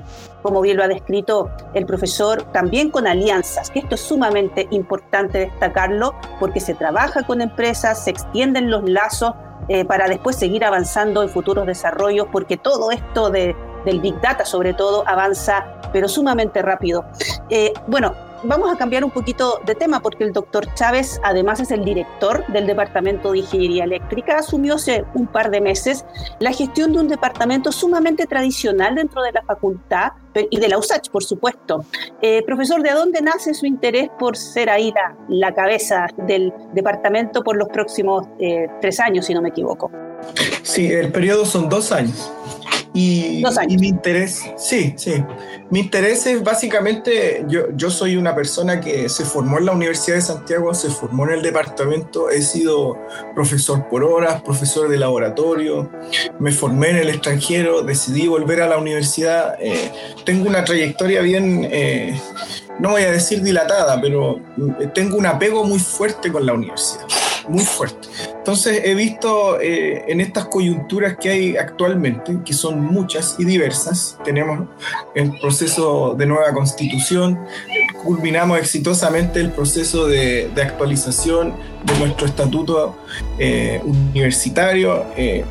como 0.43 0.61
bien 0.61 0.79
lo 0.79 0.83
ha 0.83 0.89
descrito 0.89 1.49
el 1.75 1.87
profesor, 1.87 2.43
también 2.53 2.91
con 2.91 3.07
alianzas, 3.07 3.71
esto 3.73 3.95
es 3.95 4.01
sumamente 4.01 4.67
importante 4.73 5.39
destacarlo 5.39 6.15
porque 6.41 6.59
se 6.59 6.75
trabaja 6.75 7.23
con 7.25 7.41
empresas, 7.41 8.03
se 8.03 8.11
extienden 8.11 8.69
los 8.69 8.83
lazos 8.91 9.33
eh, 9.69 9.85
para 9.85 10.09
después 10.09 10.35
seguir 10.35 10.65
avanzando 10.65 11.23
en 11.23 11.29
futuros 11.29 11.69
desarrollos 11.69 12.27
porque 12.33 12.57
todo 12.57 12.91
esto 12.91 13.31
de, 13.31 13.55
del 13.85 14.01
Big 14.01 14.21
Data 14.21 14.45
sobre 14.45 14.75
todo 14.75 15.05
avanza 15.07 15.79
pero 15.93 16.09
sumamente 16.09 16.63
rápido. 16.63 17.05
Eh, 17.49 17.73
bueno, 17.87 18.15
vamos 18.45 18.73
a 18.73 18.77
cambiar 18.77 19.05
un 19.05 19.11
poquito 19.11 19.61
de 19.65 19.75
tema 19.75 20.01
porque 20.01 20.25
el 20.25 20.33
doctor 20.33 20.73
Chávez 20.75 21.21
además 21.23 21.61
es 21.61 21.71
el 21.71 21.85
director 21.85 22.45
del 22.49 22.67
Departamento 22.67 23.33
de 23.33 23.39
Ingeniería 23.39 23.85
Eléctrica. 23.85 24.39
Asumió 24.39 24.75
hace 24.75 25.05
un 25.15 25.27
par 25.27 25.51
de 25.51 25.61
meses 25.61 26.05
la 26.39 26.53
gestión 26.53 26.93
de 26.93 27.01
un 27.01 27.09
departamento 27.09 27.73
sumamente 27.73 28.27
tradicional 28.27 28.95
dentro 28.95 29.23
de 29.23 29.33
la 29.33 29.43
facultad 29.43 30.13
y 30.51 30.59
de 30.59 30.69
la 30.69 30.79
USACH, 30.79 31.11
por 31.11 31.25
supuesto. 31.25 31.85
Eh, 32.23 32.43
profesor, 32.45 32.83
¿de 32.83 32.91
dónde 32.93 33.21
nace 33.21 33.55
su 33.55 33.67
interés 33.67 34.09
por 34.19 34.37
ser 34.37 34.71
ahí 34.71 34.93
la, 35.29 35.53
cabeza 35.53 36.07
del 36.17 36.53
departamento 36.73 37.43
por 37.43 37.57
los 37.57 37.69
próximos 37.69 38.27
eh, 38.39 38.67
tres 38.81 38.99
años, 39.01 39.27
si 39.27 39.35
no 39.35 39.43
me 39.43 39.51
equivoco? 39.51 39.91
Sí, 40.63 40.91
el 40.91 41.13
periodo 41.13 41.45
son 41.45 41.69
dos 41.69 41.93
años. 41.93 42.33
Y, 42.95 43.43
mi 43.79 43.89
interés, 43.89 44.43
sí, 44.59 44.93
sí. 44.97 45.25
Mi 45.71 45.81
interés 45.81 46.27
es 46.27 46.43
básicamente, 46.43 47.43
yo, 47.49 47.75
yo 47.75 47.91
soy 47.91 48.17
una 48.17 48.35
persona 48.35 48.81
que 48.81 49.09
se 49.09 49.25
formó 49.25 49.59
en 49.59 49.67
la 49.67 49.73
Universidad 49.73 50.17
de 50.17 50.23
Santiago, 50.23 50.75
se 50.75 50.91
formó 50.91 51.25
en 51.25 51.33
el 51.33 51.43
departamento, 51.43 52.29
he 52.29 52.43
sido 52.43 52.99
profesor 53.35 53.89
por 53.89 54.05
horas, 54.05 54.43
profesor 54.43 54.91
de 54.91 54.99
laboratorio, 54.99 55.91
me 56.39 56.53
formé 56.53 56.91
en 56.91 56.97
el 56.99 57.09
extranjero, 57.09 57.83
decidí 57.83 58.27
volver 58.27 58.61
a 58.61 58.69
la 58.69 58.77
universidad. 58.77 59.57
Eh, 59.59 59.91
tengo 60.27 60.47
una 60.47 60.63
trayectoria 60.63 61.23
bien, 61.23 61.67
eh, 61.71 62.21
no 62.79 62.91
voy 62.91 63.03
a 63.03 63.11
decir 63.11 63.43
dilatada, 63.43 63.99
pero 64.03 64.39
tengo 64.95 65.17
un 65.17 65.25
apego 65.25 65.65
muy 65.65 65.79
fuerte 65.79 66.31
con 66.31 66.45
la 66.45 66.53
universidad 66.53 67.07
muy 67.49 67.65
fuerte. 67.65 68.09
Entonces 68.37 68.83
he 68.85 68.95
visto 68.95 69.61
eh, 69.61 70.05
en 70.09 70.21
estas 70.21 70.47
coyunturas 70.47 71.17
que 71.19 71.31
hay 71.31 71.57
actualmente, 71.57 72.39
que 72.45 72.53
son 72.53 72.81
muchas 72.81 73.37
y 73.39 73.45
diversas, 73.45 74.19
tenemos 74.25 74.69
el 75.15 75.39
proceso 75.41 76.15
de 76.17 76.27
nueva 76.27 76.53
constitución, 76.53 77.39
culminamos 78.03 78.59
exitosamente 78.59 79.41
el 79.41 79.53
proceso 79.53 80.07
de, 80.07 80.51
actualización 80.63 81.55
de 81.85 81.99
nuestro 81.99 82.27
estatuto 82.27 82.97
eh, 83.39 83.81
universitario. 83.85 85.07
Eh, 85.17 85.45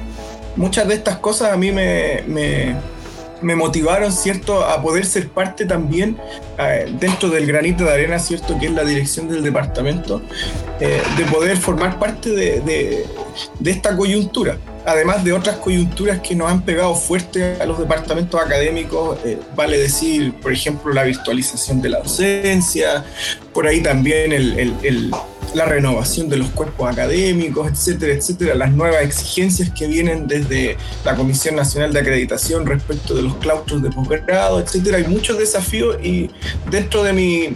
muchas 0.56 0.88
de 0.88 0.96
estas 0.96 1.18
cosas 1.18 1.52
a 1.52 1.58
mí 1.58 1.72
me 1.72 2.24
me 2.28 2.76
motivaron, 3.42 4.12
¿cierto?, 4.12 4.64
a 4.64 4.82
poder 4.82 5.06
ser 5.06 5.30
parte 5.30 5.66
también 5.66 6.18
eh, 6.58 6.94
dentro 7.00 7.30
del 7.30 7.46
granito 7.46 7.84
de 7.84 7.92
arena, 7.92 8.20
¿cierto?, 8.20 8.58
que 8.60 8.68
es 8.68 8.72
la 8.72 8.84
dirección 8.84 9.28
del 9.28 9.44
departamento, 9.44 10.22
eh, 10.80 11.02
de 11.18 11.26
poder 11.26 11.58
formar 11.58 12.00
parte 12.00 12.30
de, 12.30 12.62
de, 13.60 13.72
esta 13.72 13.96
coyuntura. 13.96 14.58
Además 14.86 15.24
de 15.24 15.34
otras 15.34 15.58
coyunturas 15.58 16.20
que 16.22 16.36
nos 16.36 16.52
han 16.52 16.64
pegado 16.64 16.96
fuerte 16.96 17.58
a 17.62 17.66
los 17.66 17.78
departamentos 17.78 18.42
académicos, 18.42 19.20
eh, 19.24 19.38
vale 19.56 19.78
decir, 19.78 20.34
por 20.42 20.52
ejemplo, 20.52 20.92
la 20.92 21.04
virtualización 21.04 21.82
de 21.82 21.90
la 21.90 22.00
docencia, 22.00 23.06
por 23.54 23.68
ahí 23.68 23.82
también 23.82 24.32
el 24.34 25.12
la 25.54 25.66
renovación 25.66 26.30
de 26.30 26.38
los 26.38 26.50
cuerpos 26.50 26.92
académicos, 26.92 27.70
etcétera, 27.70 28.14
etcétera, 28.14 28.56
las 28.56 28.72
nuevas 28.72 29.04
exigencias 29.04 29.70
que 29.72 29.88
vienen 29.88 30.28
desde 30.28 30.78
la 31.04 31.16
Comisión 31.16 31.56
Nacional 31.56 31.94
de 31.94 32.00
Acreditación 32.00 32.66
respecto 32.66 33.16
de 33.16 33.24
los 33.24 33.36
claustros 33.38 33.82
de 33.82 33.90
posgrado, 33.90 34.60
etcétera. 34.60 34.98
Hay 34.98 35.08
muchos 35.08 35.38
desafíos 35.38 35.98
y 36.04 36.30
dentro 36.70 37.04
de 37.04 37.14
mi 37.14 37.56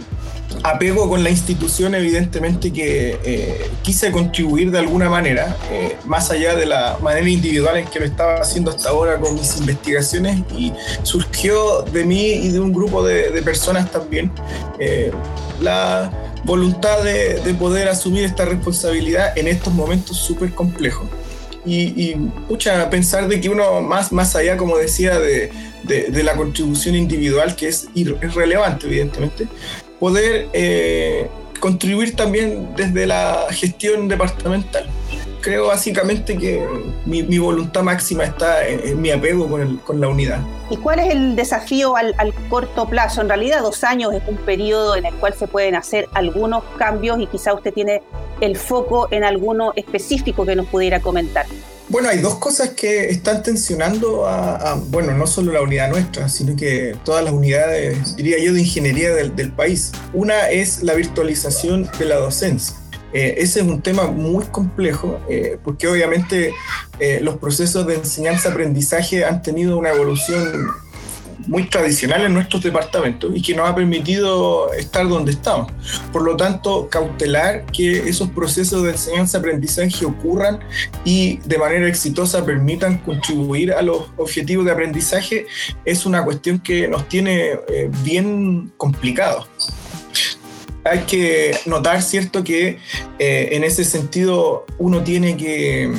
apego 0.62 1.08
con 1.08 1.22
la 1.22 1.30
institución, 1.30 1.94
evidentemente 1.94 2.72
que 2.72 3.18
eh, 3.24 3.70
quise 3.82 4.10
contribuir 4.10 4.70
de 4.70 4.78
alguna 4.78 5.08
manera, 5.08 5.56
eh, 5.70 5.96
más 6.04 6.30
allá 6.30 6.54
de 6.54 6.66
la 6.66 6.98
manera 7.02 7.28
individual 7.28 7.76
en 7.78 7.86
que 7.86 8.00
lo 8.00 8.06
estaba 8.06 8.40
haciendo 8.40 8.70
hasta 8.70 8.90
ahora 8.90 9.18
con 9.18 9.34
mis 9.34 9.56
investigaciones, 9.58 10.42
y 10.56 10.72
surgió 11.02 11.82
de 11.82 12.04
mí 12.04 12.32
y 12.32 12.48
de 12.50 12.60
un 12.60 12.72
grupo 12.72 13.04
de, 13.04 13.42
personas 13.42 13.90
también 13.92 14.32
eh, 14.80 15.12
la 15.60 16.10
voluntad 16.46 17.02
de, 17.02 17.54
poder 17.58 17.88
asumir 17.88 18.24
esta 18.24 18.44
responsabilidad 18.44 19.36
en 19.36 19.48
estos 19.48 19.74
momentos 19.74 20.16
súper 20.16 20.52
complejos. 20.54 21.06
Y, 21.66 22.10
y 22.10 22.16
pensar 22.90 23.26
de 23.26 23.40
que 23.40 23.48
uno 23.48 23.82
más, 23.82 24.12
más 24.12 24.36
allá, 24.36 24.56
como 24.56 24.78
decía, 24.78 25.18
de, 25.18 25.50
de, 25.82 26.22
la 26.22 26.36
contribución 26.36 26.94
individual, 26.94 27.56
que 27.56 27.68
es 27.68 27.88
irrelevante, 27.94 28.86
evidentemente, 28.86 29.48
poder 29.98 30.48
eh, 30.52 31.28
contribuir 31.58 32.14
también 32.14 32.68
desde 32.76 33.06
la 33.06 33.46
gestión 33.50 34.06
departamental 34.06 34.88
creo 35.40 35.68
básicamente 35.68 36.36
que 36.36 36.66
mi, 37.04 37.38
voluntad 37.38 37.82
máxima 37.82 38.24
está 38.24 38.66
en, 38.66 39.00
mi 39.00 39.10
apego 39.10 39.48
con, 39.48 40.00
la 40.00 40.08
unidad. 40.08 40.40
¿Y 40.70 40.76
cuál 40.76 40.98
es 40.98 41.12
el 41.12 41.36
desafío 41.36 41.96
al, 41.96 42.14
corto 42.48 42.86
plazo? 42.88 43.20
En 43.20 43.28
realidad 43.28 43.62
dos 43.62 43.84
años 43.84 44.12
es 44.12 44.22
un 44.26 44.36
periodo 44.36 44.96
en 44.96 45.06
el 45.06 45.14
cual 45.14 45.34
se 45.34 45.46
pueden 45.46 45.74
hacer 45.74 46.08
algunos 46.14 46.64
cambios 46.78 47.20
y 47.20 47.26
quizá 47.26 47.54
usted 47.54 47.72
tiene 47.72 48.02
el 48.40 48.56
foco 48.56 49.08
en 49.10 49.24
alguno 49.24 49.72
específico 49.76 50.44
que 50.44 50.56
nos 50.56 50.66
pudiera 50.66 51.00
comentar. 51.00 51.46
Bueno, 51.88 52.08
hay 52.08 52.18
dos 52.18 52.34
cosas 52.36 52.70
que 52.70 53.10
están 53.10 53.44
tensionando 53.44 54.26
a, 54.26 54.74
bueno, 54.88 55.12
no 55.12 55.26
solo 55.28 55.52
la 55.52 55.62
unidad 55.62 55.88
nuestra, 55.88 56.28
sino 56.28 56.56
que 56.56 56.96
todas 57.04 57.22
las 57.22 57.32
unidades, 57.32 58.16
diría 58.16 58.38
yo, 58.42 58.52
de 58.52 58.60
ingeniería 58.60 59.14
del, 59.14 59.36
del 59.36 59.52
país. 59.52 59.92
Una 60.12 60.50
es 60.50 60.82
la 60.82 60.94
virtualización 60.94 61.88
de 61.96 62.04
la 62.06 62.16
docencia. 62.16 62.74
Eh, 63.16 63.34
ese 63.38 63.60
es 63.60 63.66
un 63.66 63.80
tema 63.80 64.08
muy 64.08 64.44
complejo 64.44 65.18
eh, 65.26 65.56
porque 65.64 65.88
obviamente 65.88 66.52
eh, 66.98 67.18
los 67.22 67.38
procesos 67.38 67.86
de 67.86 67.94
enseñanza-aprendizaje 67.94 69.24
han 69.24 69.40
tenido 69.40 69.78
una 69.78 69.88
evolución 69.88 70.70
muy 71.46 71.66
tradicional 71.70 72.26
en 72.26 72.34
nuestros 72.34 72.62
departamentos 72.62 73.32
y 73.34 73.40
que 73.40 73.54
nos 73.54 73.70
ha 73.70 73.74
permitido 73.74 74.70
estar 74.74 75.08
donde 75.08 75.32
estamos. 75.32 75.72
Por 76.12 76.24
lo 76.24 76.36
tanto, 76.36 76.90
cautelar 76.90 77.64
que 77.72 78.06
esos 78.06 78.28
procesos 78.28 78.82
de 78.82 78.90
enseñanza-aprendizaje 78.90 80.04
ocurran 80.04 80.58
y 81.06 81.38
de 81.38 81.56
manera 81.56 81.88
exitosa 81.88 82.44
permitan 82.44 82.98
contribuir 82.98 83.72
a 83.72 83.80
los 83.80 84.10
objetivos 84.18 84.66
de 84.66 84.72
aprendizaje 84.72 85.46
es 85.86 86.04
una 86.04 86.22
cuestión 86.22 86.58
que 86.58 86.86
nos 86.86 87.08
tiene 87.08 87.60
bien 88.04 88.72
complicados 88.76 89.48
hay 90.86 91.00
que 91.00 91.56
notar, 91.66 92.02
¿cierto?, 92.02 92.44
que 92.44 92.78
eh, 93.18 93.48
en 93.52 93.64
ese 93.64 93.84
sentido 93.84 94.66
uno 94.78 95.02
tiene 95.02 95.36
que 95.36 95.92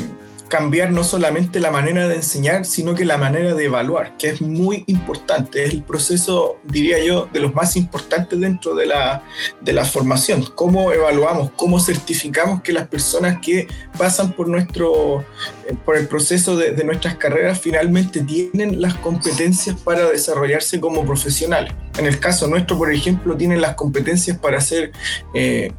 cambiar 0.47 0.91
no 0.91 1.03
solamente 1.03 1.59
la 1.59 1.71
manera 1.71 2.07
de 2.07 2.15
enseñar, 2.15 2.65
sino 2.65 2.95
que 2.95 3.05
la 3.05 3.17
manera 3.17 3.53
de 3.53 3.65
evaluar, 3.65 4.17
que 4.17 4.29
es 4.29 4.41
muy 4.41 4.83
importante. 4.87 5.63
Es 5.63 5.73
el 5.73 5.83
proceso, 5.83 6.57
diría 6.63 7.03
yo, 7.03 7.27
de 7.31 7.39
los 7.39 7.53
más 7.53 7.75
importantes 7.75 8.39
dentro 8.39 8.75
de 8.75 8.85
la, 8.85 9.23
de 9.61 9.73
la 9.73 9.85
formación. 9.85 10.45
Cómo 10.55 10.91
evaluamos, 10.91 11.51
cómo 11.55 11.79
certificamos 11.79 12.61
que 12.61 12.73
las 12.73 12.87
personas 12.87 13.39
que 13.41 13.67
pasan 13.97 14.33
por, 14.33 14.47
nuestro, 14.47 15.21
eh, 15.67 15.75
por 15.85 15.97
el 15.97 16.07
proceso 16.07 16.55
de, 16.55 16.83
nuestras 16.83 17.15
carreras 17.15 17.59
finalmente 17.59 18.21
tienen 18.21 18.81
las 18.81 18.93
competencias 18.95 19.75
para 19.75 20.09
desarrollarse 20.09 20.79
como 20.79 21.05
profesionales. 21.05 21.73
En 21.97 22.05
el 22.05 22.19
caso 22.19 22.47
nuestro, 22.47 22.77
por 22.77 22.93
ejemplo, 22.93 23.35
tienen 23.35 23.61
las 23.61 23.75
competencias 23.75 24.37
para 24.37 24.61
ser... 24.61 24.91
Eh, 25.33 25.71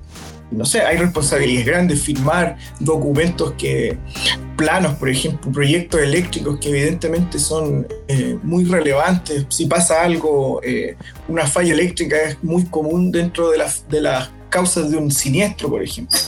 no 0.51 0.65
sé, 0.65 0.81
hay 0.83 0.97
responsabilidades 0.97 1.67
grandes, 1.67 2.03
firmar 2.03 2.57
documentos 2.81 3.53
que, 3.53 3.99
planos, 4.57 4.95
por 4.97 5.09
ejemplo, 5.09 5.53
proyectos 5.53 6.01
eléctricos 6.01 6.59
que 6.59 6.71
evidentemente 6.71 7.39
son 7.39 7.87
eh, 8.09 8.37
muy 8.43 8.65
relevantes. 8.65 9.47
Si 9.49 9.67
pasa 9.67 10.03
algo, 10.03 10.61
eh, 10.63 10.97
una 11.29 11.47
falla 11.47 11.73
eléctrica 11.73 12.17
es 12.17 12.43
muy 12.43 12.65
común 12.65 13.13
dentro 13.13 13.51
de 13.51 13.59
las, 13.59 13.89
de 13.89 14.01
las 14.01 14.31
causas 14.51 14.91
de 14.91 14.97
un 14.97 15.11
siniestro, 15.11 15.69
por 15.69 15.83
ejemplo. 15.83 16.19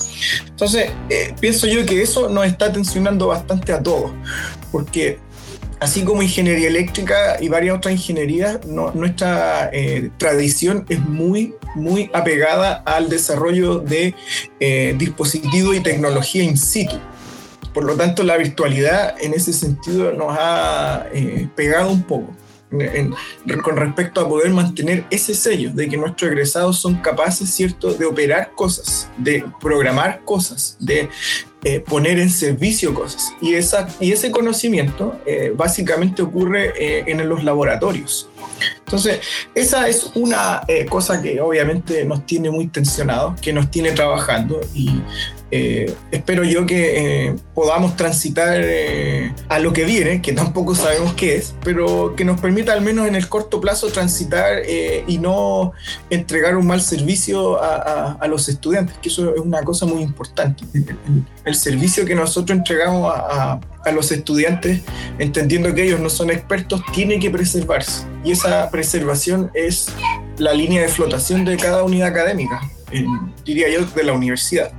Entonces, 0.49 0.91
eh, 1.09 1.35
pienso 1.41 1.67
yo 1.67 1.85
que 1.85 2.01
eso 2.03 2.29
nos 2.29 2.47
está 2.47 2.73
tensionando 2.73 3.29
bastante 3.29 3.73
a 3.73 3.83
todos, 3.83 4.13
porque 4.71 5.19
así 5.81 6.05
como 6.05 6.23
ingeniería 6.23 6.69
eléctrica 6.69 7.39
y 7.41 7.49
varias 7.49 7.77
otras 7.77 7.95
ingenierías, 7.95 8.65
nuestra 8.67 9.71
eh, 9.73 10.11
tradición 10.19 10.85
es 10.89 11.01
muy, 11.01 11.55
muy 11.75 12.11
apegada 12.13 12.83
al 12.85 13.09
desarrollo 13.09 13.79
de 13.79 14.15
eh, 14.61 14.95
dispositivos 14.99 15.77
y 15.77 15.81
tecnología 15.81 16.43
in 16.43 16.57
situ. 16.57 16.97
Por 17.73 17.85
lo 17.85 17.97
tanto, 17.97 18.23
la 18.23 18.37
virtualidad 18.37 19.15
en 19.21 19.33
ese 19.33 19.53
sentido 19.53 20.13
nos 20.13 20.37
ha 20.39 21.07
eh, 21.13 21.49
pegado 21.57 21.91
un 21.91 22.03
poco 22.03 22.35
con 23.65 23.77
respecto 23.77 24.21
a 24.21 24.29
poder 24.29 24.51
mantener 24.51 25.05
ese 25.11 25.35
sello 25.35 25.73
de 25.73 25.89
que 25.89 25.97
nuestros 25.97 26.31
egresados 26.31 26.79
son 26.79 26.97
capaces, 26.97 27.51
¿cierto?, 27.51 27.93
de 27.93 28.07
operar 28.07 28.53
cosas, 28.55 29.09
de 29.17 29.45
programar 29.61 30.21
cosas, 30.25 30.77
de 30.79 31.09
eh, 31.63 31.81
poner 31.81 32.19
en 32.19 32.31
servicio 32.31 32.95
cosas. 32.95 33.35
Y, 33.41 33.55
esa, 33.55 33.87
y 34.01 34.13
ese 34.13 34.31
conocimiento 34.31 35.21
eh, 35.27 35.53
básicamente 35.55 36.23
ocurre 36.23 36.73
eh, 36.79 37.05
en 37.07 37.29
los 37.29 37.45
laboratorios. 37.45 38.31
Entonces, 38.79 39.21
esa 39.55 39.89
es 39.89 40.11
una 40.15 40.63
cosa 40.89 41.23
que 41.23 41.41
obviamente 41.41 42.05
nos 42.05 42.27
tiene 42.27 42.51
muy 42.51 42.67
tensionados, 42.69 43.41
que 43.41 43.53
nos 43.53 43.71
tiene 43.71 43.93
trabajando 43.93 44.61
y 44.75 45.01
eh, 45.53 45.93
espero 46.13 46.45
yo 46.45 46.65
que 46.65 47.27
eh, 47.27 47.37
podamos 47.55 47.97
transitar 47.97 48.61
eh, 48.63 49.33
a 49.49 49.59
lo 49.59 49.73
que 49.73 49.85
viene, 49.85 50.23
que 50.23 50.33
tampoco 50.33 50.77
sabemos 50.77 51.15
qué 51.15 51.37
es, 51.37 51.55
pero 51.65 52.15
que 52.15 52.25
nos 52.25 52.41
permita 52.41 52.73
al 52.73 52.83
menos 52.83 53.09
en 53.09 53.17
el 53.17 53.29
corto 53.29 53.61
plazo 53.61 53.89
transitar 53.89 54.63
y 55.07 55.19
no 55.19 55.73
entregar 56.09 56.57
un 56.57 56.67
mal 56.67 56.81
servicio 56.81 57.61
a, 57.63 58.19
los 58.29 58.49
estudiantes, 58.49 58.97
que 58.99 59.09
eso 59.09 59.35
es 59.35 59.41
una 59.41 59.63
cosa 59.63 59.87
muy 59.87 60.03
importante. 60.03 60.63
El, 61.45 61.55
servicio 61.55 62.05
que 62.05 62.15
nosotros 62.15 62.57
entregamos 62.57 63.13
a 63.13 63.59
los 63.93 64.13
estudiantes, 64.13 64.83
entendiendo 65.19 65.75
que 65.75 65.85
ellos 65.85 65.99
no 65.99 66.11
son 66.11 66.31
expertos, 66.31 66.81
tiene 66.93 67.19
que 67.19 67.31
preservarse. 67.31 68.05
Y 68.25 68.33
esa 68.33 68.71
preservación 68.71 69.51
es 69.55 69.89
la 70.39 70.53
línea 70.53 70.83
de 70.83 70.89
flotación 70.89 71.45
de 71.45 71.57
cada 71.57 71.83
unidad 71.83 72.09
académica, 72.09 72.61
diría 73.45 73.69
yo, 73.69 73.85
de 73.85 74.05
la 74.05 74.13
universidad. 74.13 74.73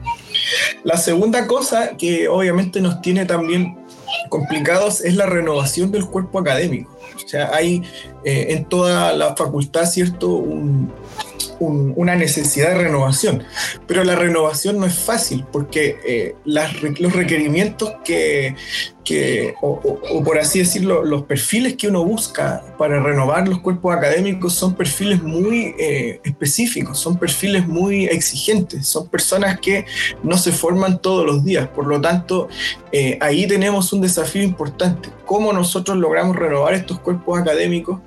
La 0.83 0.97
segunda 0.97 1.47
cosa 1.47 1.97
que 1.97 2.27
obviamente 2.27 2.81
nos 2.81 3.01
tiene 3.01 3.25
también 3.25 3.77
complicados 4.29 5.01
es 5.01 5.15
la 5.15 5.25
renovación 5.25 5.91
del 5.91 6.05
cuerpo 6.05 6.39
académico. 6.39 6.97
O 7.15 7.27
sea, 7.27 7.51
hay 7.53 7.83
eh, 8.23 8.47
en 8.49 8.65
toda 8.65 9.13
la 9.13 9.35
facultad, 9.35 9.85
¿cierto?, 9.85 10.29
un, 10.29 10.91
una 11.61 12.15
necesidad 12.15 12.69
de 12.69 12.75
renovación. 12.75 13.43
Pero 13.87 14.03
la 14.03 14.15
renovación 14.15 14.79
no 14.79 14.85
es 14.85 14.95
fácil 14.95 15.45
porque 15.51 15.97
eh, 16.05 16.35
los 16.45 17.13
requerimientos 17.13 17.93
que, 18.03 18.55
que 19.03 19.53
o, 19.61 20.23
por 20.23 20.39
así 20.39 20.59
decirlo, 20.59 21.03
los 21.03 21.23
perfiles 21.23 21.75
que 21.75 21.87
uno 21.87 22.03
busca 22.03 22.63
para 22.77 23.01
renovar 23.01 23.47
los 23.47 23.59
cuerpos 23.59 23.95
académicos 23.95 24.53
son 24.53 24.75
perfiles 24.75 25.21
muy 25.21 25.75
eh, 25.79 26.19
específicos, 26.23 26.99
son 26.99 27.17
perfiles 27.17 27.67
muy 27.67 28.05
exigentes, 28.05 28.87
son 28.87 29.07
personas 29.07 29.59
que 29.59 29.85
no 30.23 30.37
se 30.37 30.51
forman 30.51 30.99
todos 30.99 31.25
los 31.25 31.43
días. 31.43 31.67
Por 31.67 31.87
lo 31.87 32.01
tanto, 32.01 32.49
eh, 32.91 33.17
ahí 33.21 33.47
tenemos 33.47 33.93
un 33.93 34.01
desafío 34.01 34.43
importante. 34.43 35.09
¿Cómo 35.25 35.53
nosotros 35.53 35.97
logramos 35.97 36.35
renovar 36.35 36.73
estos 36.73 36.99
cuerpos 36.99 37.39
académicos? 37.39 38.01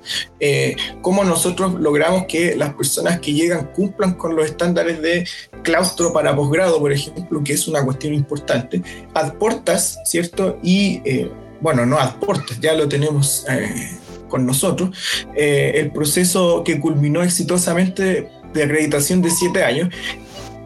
¿Cómo 1.01 1.23
nosotros 1.23 1.73
logramos 1.79 2.25
que 2.25 2.55
las 2.55 2.73
personas 2.73 3.19
que 3.19 3.33
llegan 3.33 3.71
cumplan 3.73 4.13
con 4.13 4.35
los 4.35 4.45
estándares 4.45 5.01
de 5.01 5.27
claustro 5.65 6.13
para 6.13 6.35
posgrado, 6.35 6.79
por 6.79 6.93
ejemplo, 6.93 7.43
que 7.43 7.53
es 7.53 7.67
una 7.67 7.83
cuestión 7.83 8.13
importante, 8.13 8.81
aportas, 9.13 9.99
¿cierto? 10.05 10.57
Y, 10.63 11.01
eh, 11.03 11.29
bueno, 11.59 11.85
no 11.85 11.99
aportas, 11.99 12.59
ya 12.61 12.73
lo 12.73 12.87
tenemos 12.87 13.45
eh, 13.49 13.97
con 14.29 14.45
nosotros, 14.45 14.95
eh, 15.35 15.73
el 15.75 15.91
proceso 15.91 16.63
que 16.63 16.79
culminó 16.79 17.23
exitosamente 17.23 18.29
de 18.53 18.63
acreditación 18.63 19.21
de 19.21 19.31
siete 19.31 19.63
años 19.63 19.89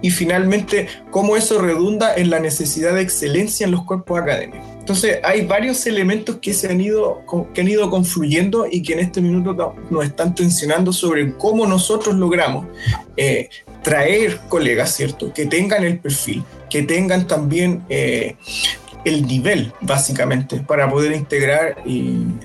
y 0.01 0.11
finalmente 0.11 0.87
cómo 1.11 1.35
eso 1.35 1.59
redunda 1.59 2.15
en 2.15 2.29
la 2.29 2.39
necesidad 2.39 2.93
de 2.93 3.01
excelencia 3.01 3.65
en 3.65 3.71
los 3.71 3.83
cuerpos 3.83 4.19
académicos. 4.19 4.68
Entonces 4.89 5.19
hay 5.23 5.45
varios 5.45 5.85
elementos 5.85 6.37
que 6.37 6.51
se 6.51 6.67
han 6.67 6.81
ido, 6.81 7.21
que 7.53 7.61
han 7.61 7.67
ido 7.67 7.91
confluyendo 7.91 8.65
y 8.65 8.81
que 8.81 8.93
en 8.93 9.01
este 9.01 9.21
minuto 9.21 9.75
nos 9.91 10.03
están 10.03 10.33
tensionando 10.33 10.91
sobre 10.91 11.31
cómo 11.37 11.67
nosotros 11.67 12.15
logramos 12.15 12.65
eh, 13.15 13.49
traer 13.83 14.39
colegas, 14.49 14.95
¿cierto? 14.95 15.31
Que 15.31 15.45
tengan 15.45 15.83
el 15.83 15.99
perfil, 15.99 16.43
que 16.71 16.81
tengan 16.81 17.27
también 17.27 17.83
eh, 17.87 18.35
el 19.05 19.25
nivel, 19.25 19.73
básicamente, 19.81 20.57
para 20.59 20.89
poder 20.89 21.13
integrar 21.13 21.77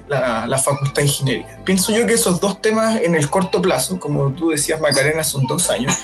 la, 0.09 0.47
la, 0.47 0.59
facultad 0.59 1.03
de 1.03 1.09
ingeniería. 1.09 1.59
Pienso 1.65 1.93
yo 1.93 2.07
que 2.07 2.15
esos 2.15 2.41
dos 2.41 2.61
temas 2.63 3.01
en 3.01 3.15
el 3.15 3.29
corto 3.29 3.61
plazo, 3.61 3.99
como 3.99 4.31
tú 4.33 4.51
decías, 4.51 4.81
Macarena, 4.81 5.25
son 5.25 5.47
dos 5.47 5.71
años, 5.71 5.95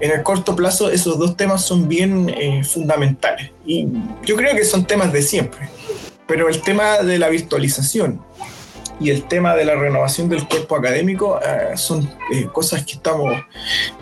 en 0.00 0.12
el 0.12 0.22
corto 0.22 0.54
plazo 0.54 0.90
esos 0.90 1.18
dos 1.18 1.36
temas 1.36 1.64
son 1.64 1.88
bien 1.88 2.28
eh, 2.28 2.62
fundamentales. 2.64 3.50
Y 3.64 3.88
yo 4.24 4.36
creo 4.36 4.54
que 4.54 4.64
son 4.64 4.84
temas 4.84 5.12
de 5.12 5.22
siempre. 5.22 5.68
Pero 6.26 6.48
el 6.48 6.60
tema 6.60 6.98
de 6.98 7.18
la 7.18 7.28
virtualización 7.28 8.20
y 9.00 9.10
el 9.10 9.24
tema 9.24 9.54
de 9.54 9.64
la 9.64 9.74
renovación 9.74 10.28
del 10.28 10.46
cuerpo 10.46 10.76
académico 10.76 11.38
eh, 11.40 11.76
son 11.76 12.08
eh, 12.32 12.46
cosas 12.52 12.84
que 12.84 12.92
estamos 12.92 13.34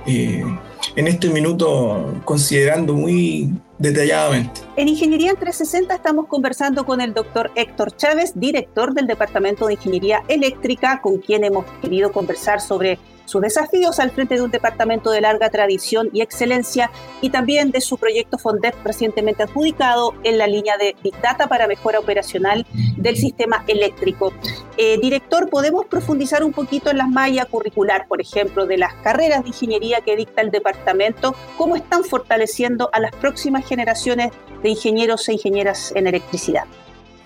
en 0.06 1.08
este 1.08 1.28
minuto 1.28 2.20
considerando 2.24 2.94
muy 2.94 3.50
detalladamente. 3.78 4.60
En 4.76 4.88
Ingeniería 4.88 5.30
en 5.30 5.36
360 5.36 5.94
estamos 5.94 6.26
conversando 6.26 6.84
con 6.84 7.00
el 7.00 7.14
doctor 7.14 7.50
Héctor 7.54 7.96
Chávez, 7.96 8.32
director 8.34 8.94
del 8.94 9.06
Departamento 9.06 9.66
de 9.66 9.74
Ingeniería 9.74 10.22
Eléctrica, 10.28 11.00
con 11.00 11.18
quien 11.18 11.44
hemos 11.44 11.64
querido 11.80 12.12
conversar 12.12 12.60
sobre 12.60 12.98
sus 13.24 13.40
desafíos 13.42 13.98
al 14.00 14.10
frente 14.10 14.34
de 14.36 14.42
un 14.42 14.50
departamento 14.50 15.10
de 15.10 15.20
larga 15.20 15.50
tradición 15.50 16.10
y 16.12 16.20
excelencia 16.20 16.90
y 17.20 17.30
también 17.30 17.70
de 17.70 17.80
su 17.80 17.96
proyecto 17.96 18.38
FONDEP 18.38 18.74
recientemente 18.84 19.42
adjudicado 19.42 20.14
en 20.22 20.38
la 20.38 20.46
línea 20.46 20.76
de 20.76 20.96
Big 21.02 21.20
Data 21.20 21.48
para 21.48 21.66
mejora 21.66 21.98
operacional 21.98 22.66
del 22.96 23.16
sistema 23.16 23.64
eléctrico. 23.66 24.32
Eh, 24.76 24.98
director, 25.00 25.48
¿podemos 25.48 25.86
profundizar 25.86 26.44
un 26.44 26.52
poquito 26.52 26.90
en 26.90 26.98
las 26.98 27.08
mallas 27.08 27.46
curricular, 27.46 28.06
por 28.08 28.20
ejemplo, 28.20 28.66
de 28.66 28.78
las 28.78 28.94
carreras 28.94 29.42
de 29.42 29.48
ingeniería 29.48 30.00
que 30.00 30.16
dicta 30.16 30.42
el 30.42 30.50
departamento? 30.50 31.34
¿Cómo 31.56 31.76
están 31.76 32.04
fortaleciendo 32.04 32.90
a 32.92 33.00
las 33.00 33.12
próximas 33.12 33.66
generaciones 33.66 34.32
de 34.62 34.70
ingenieros 34.70 35.28
e 35.28 35.34
ingenieras 35.34 35.92
en 35.94 36.06
electricidad? 36.06 36.64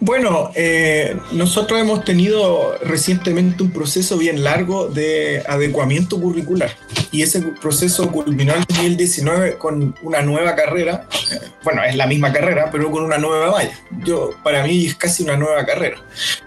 Bueno, 0.00 0.52
eh, 0.54 1.16
nosotros 1.32 1.80
hemos 1.80 2.04
tenido 2.04 2.78
recientemente 2.84 3.64
un 3.64 3.72
proceso 3.72 4.16
bien 4.16 4.44
largo 4.44 4.86
de 4.86 5.42
adecuamiento 5.44 6.20
curricular. 6.20 6.70
Y 7.10 7.22
ese 7.22 7.42
proceso 7.60 8.12
culminó 8.12 8.54
en 8.54 8.64
2019 8.68 9.58
con 9.58 9.96
una 10.02 10.22
nueva 10.22 10.54
carrera, 10.54 11.08
eh, 11.32 11.40
bueno, 11.64 11.82
es 11.82 11.96
la 11.96 12.06
misma 12.06 12.32
carrera, 12.32 12.68
pero 12.70 12.92
con 12.92 13.02
una 13.02 13.18
nueva 13.18 13.50
malla. 13.50 13.76
Yo, 14.04 14.30
para 14.44 14.62
mí 14.62 14.86
es 14.86 14.94
casi 14.94 15.24
una 15.24 15.36
nueva 15.36 15.66
carrera, 15.66 15.96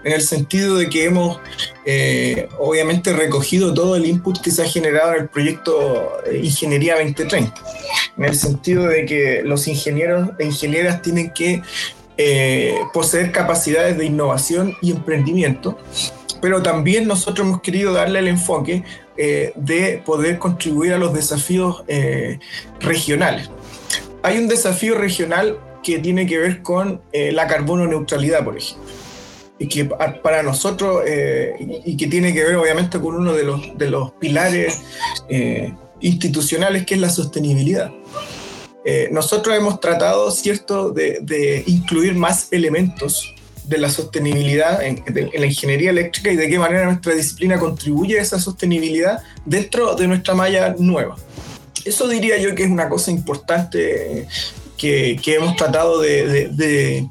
en 0.02 0.12
el 0.12 0.22
sentido 0.22 0.78
de 0.78 0.88
que 0.88 1.04
hemos 1.04 1.38
eh, 1.84 2.48
obviamente 2.58 3.12
recogido 3.12 3.74
todo 3.74 3.96
el 3.96 4.06
input 4.06 4.40
que 4.40 4.50
se 4.50 4.62
ha 4.62 4.68
generado 4.68 5.12
en 5.12 5.22
el 5.22 5.28
proyecto 5.28 6.22
Ingeniería 6.32 6.94
2030, 6.94 7.52
en 8.16 8.24
el 8.24 8.34
sentido 8.34 8.86
de 8.86 9.04
que 9.04 9.42
los 9.44 9.68
ingenieros 9.68 10.30
e 10.38 10.46
ingenieras 10.46 11.02
tienen 11.02 11.34
que 11.34 11.60
eh, 12.18 12.78
poseer 12.92 13.32
capacidades 13.32 13.96
de 13.96 14.04
innovación 14.04 14.76
y 14.82 14.90
emprendimiento, 14.90 15.78
pero 16.40 16.62
también 16.62 17.06
nosotros 17.06 17.46
hemos 17.46 17.62
querido 17.62 17.92
darle 17.92 18.18
el 18.18 18.28
enfoque 18.28 18.84
eh, 19.16 19.52
de 19.56 20.02
poder 20.04 20.38
contribuir 20.38 20.92
a 20.92 20.98
los 20.98 21.14
desafíos 21.14 21.84
eh, 21.88 22.38
regionales. 22.80 23.50
Hay 24.22 24.36
un 24.38 24.46
desafío 24.46 24.94
regional 24.96 25.58
que 25.82 25.98
tiene 25.98 26.26
que 26.26 26.38
ver 26.38 26.62
con 26.62 27.00
la 27.12 27.48
carbono 27.48 27.86
neutralidad, 27.86 28.44
por 28.44 28.56
ejemplo 28.56 28.88
y 29.58 29.68
que 29.68 29.84
para 29.84 30.42
nosotros, 30.42 31.04
y 31.84 31.96
que 31.96 32.06
tiene 32.08 32.32
que 32.34 32.42
ver 32.42 32.56
obviamente 32.56 32.98
con 32.98 33.14
uno 33.14 33.32
de 33.32 33.44
los, 33.44 33.78
de 33.78 33.90
los 33.90 34.10
pilares 34.12 34.80
institucionales, 36.00 36.84
que 36.84 36.94
es 36.94 37.00
la 37.00 37.10
sostenibilidad. 37.10 37.92
Eh, 38.84 39.08
nosotros 39.12 39.56
hemos 39.56 39.80
tratado, 39.80 40.30
¿cierto?, 40.30 40.90
de, 40.90 41.64
incluir 41.66 42.14
más 42.14 42.48
elementos 42.50 43.34
de 43.64 43.78
la 43.78 43.88
sostenibilidad 43.88 44.82
en, 44.82 45.04
la 45.32 45.46
ingeniería 45.46 45.90
eléctrica 45.90 46.32
y 46.32 46.36
de 46.36 46.48
qué 46.48 46.58
manera 46.58 46.86
nuestra 46.86 47.14
disciplina 47.14 47.58
contribuye 47.60 48.18
a 48.18 48.22
esa 48.22 48.40
sostenibilidad 48.40 49.22
dentro 49.44 49.94
de 49.94 50.08
nuestra 50.08 50.34
malla 50.34 50.74
nueva. 50.78 51.16
Eso 51.84 52.08
diría 52.08 52.38
yo 52.38 52.54
que 52.54 52.64
es 52.64 52.70
una 52.70 52.88
cosa 52.88 53.10
importante 53.10 54.26
que, 54.76 55.34
hemos 55.34 55.54
tratado 55.54 56.00
de, 56.00 57.08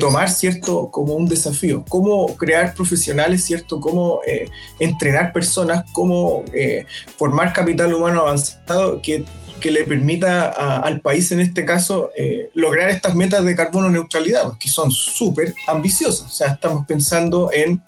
tomar, 0.00 0.30
¿cierto?, 0.30 0.90
como 0.90 1.14
un 1.14 1.28
desafío. 1.28 1.84
Cómo 1.88 2.36
crear 2.36 2.74
profesionales, 2.74 3.44
¿cierto?, 3.44 3.80
cómo 3.80 4.20
eh, 4.26 4.48
entrenar 4.78 5.32
personas, 5.32 5.84
cómo 5.92 6.42
eh, 6.54 6.86
formar 7.18 7.52
capital 7.52 7.92
humano 7.92 8.22
avanzado 8.22 9.02
que 9.02 9.24
que 9.62 9.70
le 9.70 9.84
permita 9.84 10.50
al 10.80 11.00
país, 11.00 11.32
en 11.32 11.40
este 11.40 11.64
caso, 11.64 12.10
eh, 12.16 12.50
lograr 12.54 12.90
estas 12.90 13.14
metas 13.14 13.44
de 13.44 13.56
carbono 13.56 13.88
neutralidad, 13.88 14.58
que 14.58 14.68
son 14.68 14.90
súper 14.90 15.54
ambiciosas. 15.68 16.26
O 16.26 16.34
sea, 16.34 16.48
estamos 16.48 16.84
pensando 16.86 17.50
en 17.52 17.80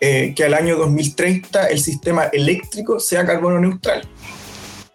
eh, 0.00 0.32
que 0.34 0.44
al 0.44 0.54
año 0.54 0.78
2030 0.78 1.66
el 1.66 1.80
sistema 1.80 2.24
eléctrico 2.32 3.00
sea 3.00 3.26
carbono 3.26 3.58
neutral 3.60 4.08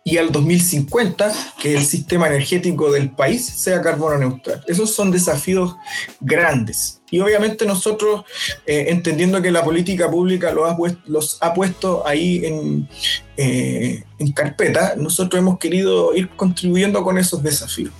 y 0.03 0.17
al 0.17 0.31
2050 0.31 1.31
que 1.61 1.75
el 1.75 1.85
sistema 1.85 2.27
energético 2.27 2.91
del 2.91 3.11
país 3.11 3.45
sea 3.45 3.81
carbono 3.81 4.17
neutral. 4.17 4.63
Esos 4.67 4.93
son 4.93 5.11
desafíos 5.11 5.75
grandes. 6.19 7.01
Y 7.09 7.21
obviamente 7.21 7.65
nosotros, 7.65 8.25
eh, 8.65 8.85
entendiendo 8.89 9.41
que 9.41 9.51
la 9.51 9.63
política 9.63 10.09
pública 10.09 10.51
los 10.51 11.37
ha, 11.41 11.53
puesto, 11.53 12.05
ahí 12.05 12.43
en, 12.43 12.89
eh, 13.37 14.03
en 14.19 14.31
carpeta, 14.33 14.95
nosotros 14.97 15.39
hemos 15.39 15.59
querido 15.59 16.15
ir 16.15 16.29
contribuyendo 16.29 17.03
con 17.03 17.17
esos 17.17 17.41
desafíos. 17.41 17.93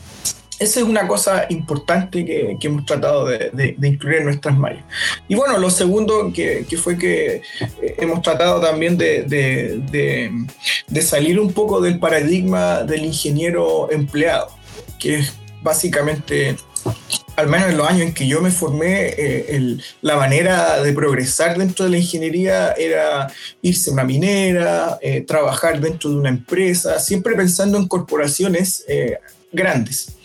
Esa 0.64 0.80
es 0.80 0.86
una 0.86 1.06
cosa 1.08 1.46
importante 1.50 2.24
que, 2.24 2.58
hemos 2.62 2.86
tratado 2.86 3.26
de, 3.26 3.76
incluir 3.82 4.20
en 4.20 4.26
nuestras 4.26 4.58
mallas. 4.58 4.86
Y 5.28 5.36
bueno, 5.36 5.58
lo 5.58 5.70
segundo 5.70 6.32
que, 6.34 6.66
fue 6.82 6.98
que 6.98 7.42
eh, 7.82 7.96
hemos 7.98 8.22
tratado 8.22 8.62
también 8.62 8.98
de, 8.98 10.32
salir 11.02 11.38
un 11.38 11.52
poco 11.52 11.82
del 11.82 12.00
paradigma 12.00 12.84
del 12.84 13.04
ingeniero 13.04 13.92
empleado, 13.92 14.48
que 15.00 15.20
es 15.20 15.34
básicamente 15.62 16.56
al 17.36 17.48
menos 17.48 17.70
en 17.70 17.78
los 17.78 17.88
años 17.88 18.04
en 18.04 18.14
que 18.14 18.28
yo 18.28 18.42
me 18.42 18.52
formé, 18.52 19.16
eh, 19.18 19.78
la 20.02 20.16
manera 20.16 20.82
de 20.82 20.94
progresar 20.94 21.58
dentro 21.58 21.86
de 21.86 21.92
la 21.92 21.98
ingeniería 21.98 22.72
era 22.74 23.28
irse 23.62 23.90
a 23.90 23.94
una 23.94 24.04
minera, 24.04 24.98
eh, 25.02 25.22
trabajar 25.22 25.82
dentro 25.82 26.10
de 26.10 26.18
una 26.18 26.30
empresa, 26.30 27.00
siempre 27.00 27.36
pensando 27.36 27.78
en 27.78 27.88
corporaciones 27.88 28.86
eh, 28.88 29.18
grandes. 29.52 30.16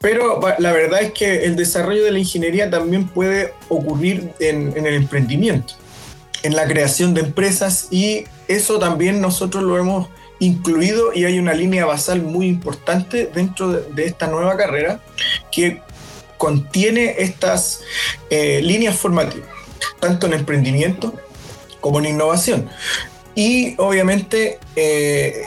Pero 0.00 0.40
la 0.58 0.72
verdad 0.72 1.02
es 1.02 1.12
que 1.12 1.44
el 1.44 1.56
desarrollo 1.56 2.04
de 2.04 2.12
la 2.12 2.18
ingeniería 2.18 2.70
también 2.70 3.08
puede 3.08 3.54
ocurrir 3.68 4.30
en, 4.40 4.72
el 4.76 4.94
emprendimiento, 4.94 5.74
en 6.42 6.54
la 6.54 6.66
creación 6.66 7.14
de 7.14 7.22
empresas 7.22 7.88
y 7.90 8.24
eso 8.48 8.78
también 8.78 9.20
nosotros 9.20 9.64
lo 9.64 9.78
hemos 9.78 10.08
incluido 10.38 11.12
y 11.14 11.24
hay 11.24 11.38
una 11.38 11.54
línea 11.54 11.86
basal 11.86 12.22
muy 12.22 12.46
importante 12.46 13.30
dentro 13.34 13.72
de, 13.72 14.04
esta 14.04 14.26
nueva 14.26 14.56
carrera 14.56 15.00
que 15.50 15.80
contiene 16.36 17.16
estas 17.18 17.80
eh, 18.28 18.60
líneas 18.62 18.96
formativas, 18.96 19.48
tanto 19.98 20.26
en 20.26 20.34
emprendimiento 20.34 21.14
como 21.80 21.98
en 22.00 22.06
innovación. 22.06 22.68
Y 23.34 23.74
obviamente 23.78 24.58
eh, 24.76 25.42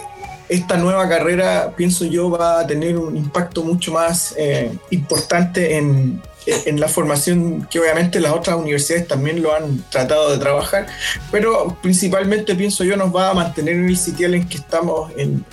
esta 0.49 0.77
nueva 0.77 1.07
carrera, 1.07 1.73
pienso 1.77 2.05
yo, 2.05 2.29
va 2.29 2.59
a 2.59 2.67
tener 2.67 2.97
un 2.97 3.15
impacto 3.15 3.63
mucho 3.63 3.91
más 3.91 4.33
eh, 4.37 4.71
importante 4.89 5.77
en, 5.77 6.21
en 6.65 6.79
la 6.79 6.87
formación 6.87 7.67
que 7.69 7.79
obviamente 7.79 8.19
las 8.19 8.33
otras 8.33 8.57
universidades 8.57 9.07
también 9.07 9.41
lo 9.41 9.53
han 9.53 9.83
tratado 9.89 10.31
de 10.31 10.37
trabajar, 10.37 10.87
pero 11.31 11.77
principalmente 11.81 12.55
pienso 12.55 12.83
yo 12.83 12.97
nos 12.97 13.15
va 13.15 13.29
a 13.29 13.33
mantener 13.33 13.75
en 13.75 13.89
el 13.89 13.97
sitial 13.97 14.33
en 14.33 14.47
que 14.47 14.57
estamos, 14.57 15.11
en, 15.17 15.45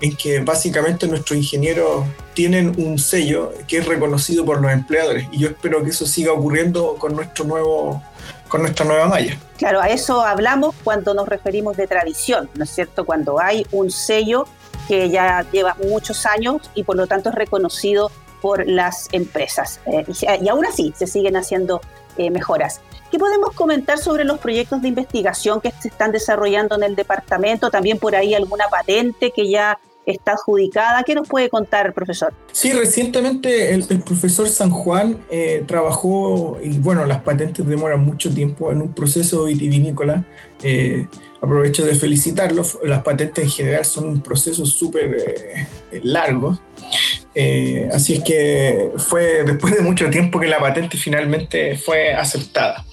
en 0.00 0.16
que 0.16 0.40
básicamente 0.40 1.06
nuestros 1.06 1.38
ingenieros 1.38 2.04
tienen 2.34 2.74
un 2.78 2.98
sello 2.98 3.52
que 3.68 3.78
es 3.78 3.86
reconocido 3.86 4.44
por 4.44 4.60
los 4.60 4.72
empleadores 4.72 5.26
y 5.32 5.38
yo 5.38 5.48
espero 5.48 5.82
que 5.82 5.90
eso 5.90 6.06
siga 6.06 6.32
ocurriendo 6.32 6.96
con 6.98 7.14
nuestro 7.14 7.44
nuevo 7.44 8.02
con 8.48 8.62
nuestra 8.62 8.84
nueva 8.86 9.06
malla. 9.06 9.38
Claro, 9.56 9.80
a 9.80 9.88
eso 9.88 10.22
hablamos 10.22 10.74
cuando 10.84 11.14
nos 11.14 11.28
referimos 11.28 11.76
de 11.76 11.86
tradición, 11.86 12.48
¿no 12.54 12.64
es 12.64 12.70
cierto? 12.70 13.04
Cuando 13.04 13.40
hay 13.40 13.66
un 13.72 13.90
sello 13.90 14.46
que 14.88 15.10
ya 15.10 15.46
lleva 15.50 15.76
muchos 15.82 16.26
años 16.26 16.70
y 16.74 16.84
por 16.84 16.96
lo 16.96 17.06
tanto 17.06 17.30
es 17.30 17.34
reconocido 17.34 18.10
por 18.40 18.66
las 18.68 19.08
empresas. 19.12 19.80
Eh, 19.86 20.04
y, 20.42 20.48
aún 20.48 20.66
así 20.66 20.92
se 20.96 21.06
siguen 21.06 21.36
haciendo 21.36 21.80
eh, 22.18 22.30
mejoras. 22.30 22.80
¿Qué 23.10 23.18
podemos 23.18 23.52
comentar 23.52 23.98
sobre 23.98 24.24
los 24.24 24.38
proyectos 24.38 24.82
de 24.82 24.88
investigación 24.88 25.60
que 25.60 25.72
se 25.80 25.88
están 25.88 26.12
desarrollando 26.12 26.74
en 26.74 26.82
el 26.82 26.96
departamento? 26.96 27.70
También 27.70 27.98
por 27.98 28.14
ahí 28.14 28.34
alguna 28.34 28.68
patente 28.68 29.30
que 29.30 29.48
ya 29.48 29.78
está 30.06 30.32
adjudicada. 30.32 31.02
¿Qué 31.02 31.14
nos 31.14 31.28
puede 31.28 31.48
contar, 31.48 31.92
profesor? 31.92 32.32
Sí, 32.52 32.72
recientemente 32.72 33.72
el, 33.72 33.84
profesor 34.02 34.48
San 34.48 34.70
Juan 34.70 35.18
eh, 35.30 35.64
trabajó, 35.66 36.58
y 36.62 36.78
bueno, 36.78 37.04
las 37.04 37.22
patentes 37.22 37.66
demoran 37.66 38.04
mucho 38.04 38.32
tiempo 38.32 38.72
en 38.72 38.82
un 38.82 38.92
proceso 38.92 39.44
vitivinícola. 39.44 40.24
Eh, 40.62 41.06
aprovecho 41.40 41.84
de 41.84 41.94
felicitarlo. 41.94 42.64
Las 42.84 43.02
patentes 43.02 43.44
en 43.44 43.50
general 43.50 43.84
son 43.84 44.08
un 44.08 44.22
proceso 44.22 44.64
súper 44.64 45.66
eh, 45.92 46.00
largo. 46.02 46.58
así 47.92 48.14
es 48.14 48.24
que 48.24 48.90
fue 48.96 49.44
después 49.44 49.74
de 49.74 49.82
mucho 49.82 50.08
tiempo 50.08 50.40
que 50.40 50.46
la 50.46 50.58
patente 50.58 50.96
finalmente 50.96 51.76
fue 51.76 52.14
aceptada. 52.14 52.84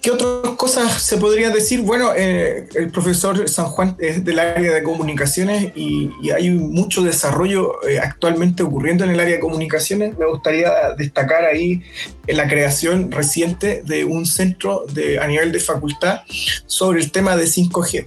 ¿Qué 0.00 0.12
otras 0.12 0.54
cosas 0.56 1.02
se 1.02 1.16
podría 1.16 1.50
decir? 1.50 1.80
Bueno, 1.80 2.12
eh, 2.16 2.68
el 2.74 2.90
profesor 2.90 3.48
San 3.48 3.66
Juan 3.66 3.96
es 3.98 4.24
del 4.24 4.38
área 4.38 4.72
de 4.72 4.82
comunicaciones 4.82 5.72
y, 5.74 6.10
hay 6.30 6.50
mucho 6.50 7.02
desarrollo 7.02 7.82
eh, 7.88 7.98
actualmente 7.98 8.62
ocurriendo 8.62 9.04
en 9.04 9.10
el 9.10 9.20
área 9.20 9.34
de 9.34 9.40
comunicaciones. 9.40 10.16
Me 10.16 10.26
gustaría 10.26 10.70
destacar 10.96 11.44
ahí 11.44 11.82
la 12.26 12.46
creación 12.46 13.10
reciente 13.10 13.82
de 13.84 14.04
un 14.04 14.26
centro 14.26 14.84
de, 14.92 15.18
a 15.18 15.26
nivel 15.26 15.50
de 15.50 15.60
facultad 15.60 16.20
sobre 16.66 17.00
el 17.00 17.10
tema 17.10 17.36
de 17.36 17.44
5G. 17.44 18.06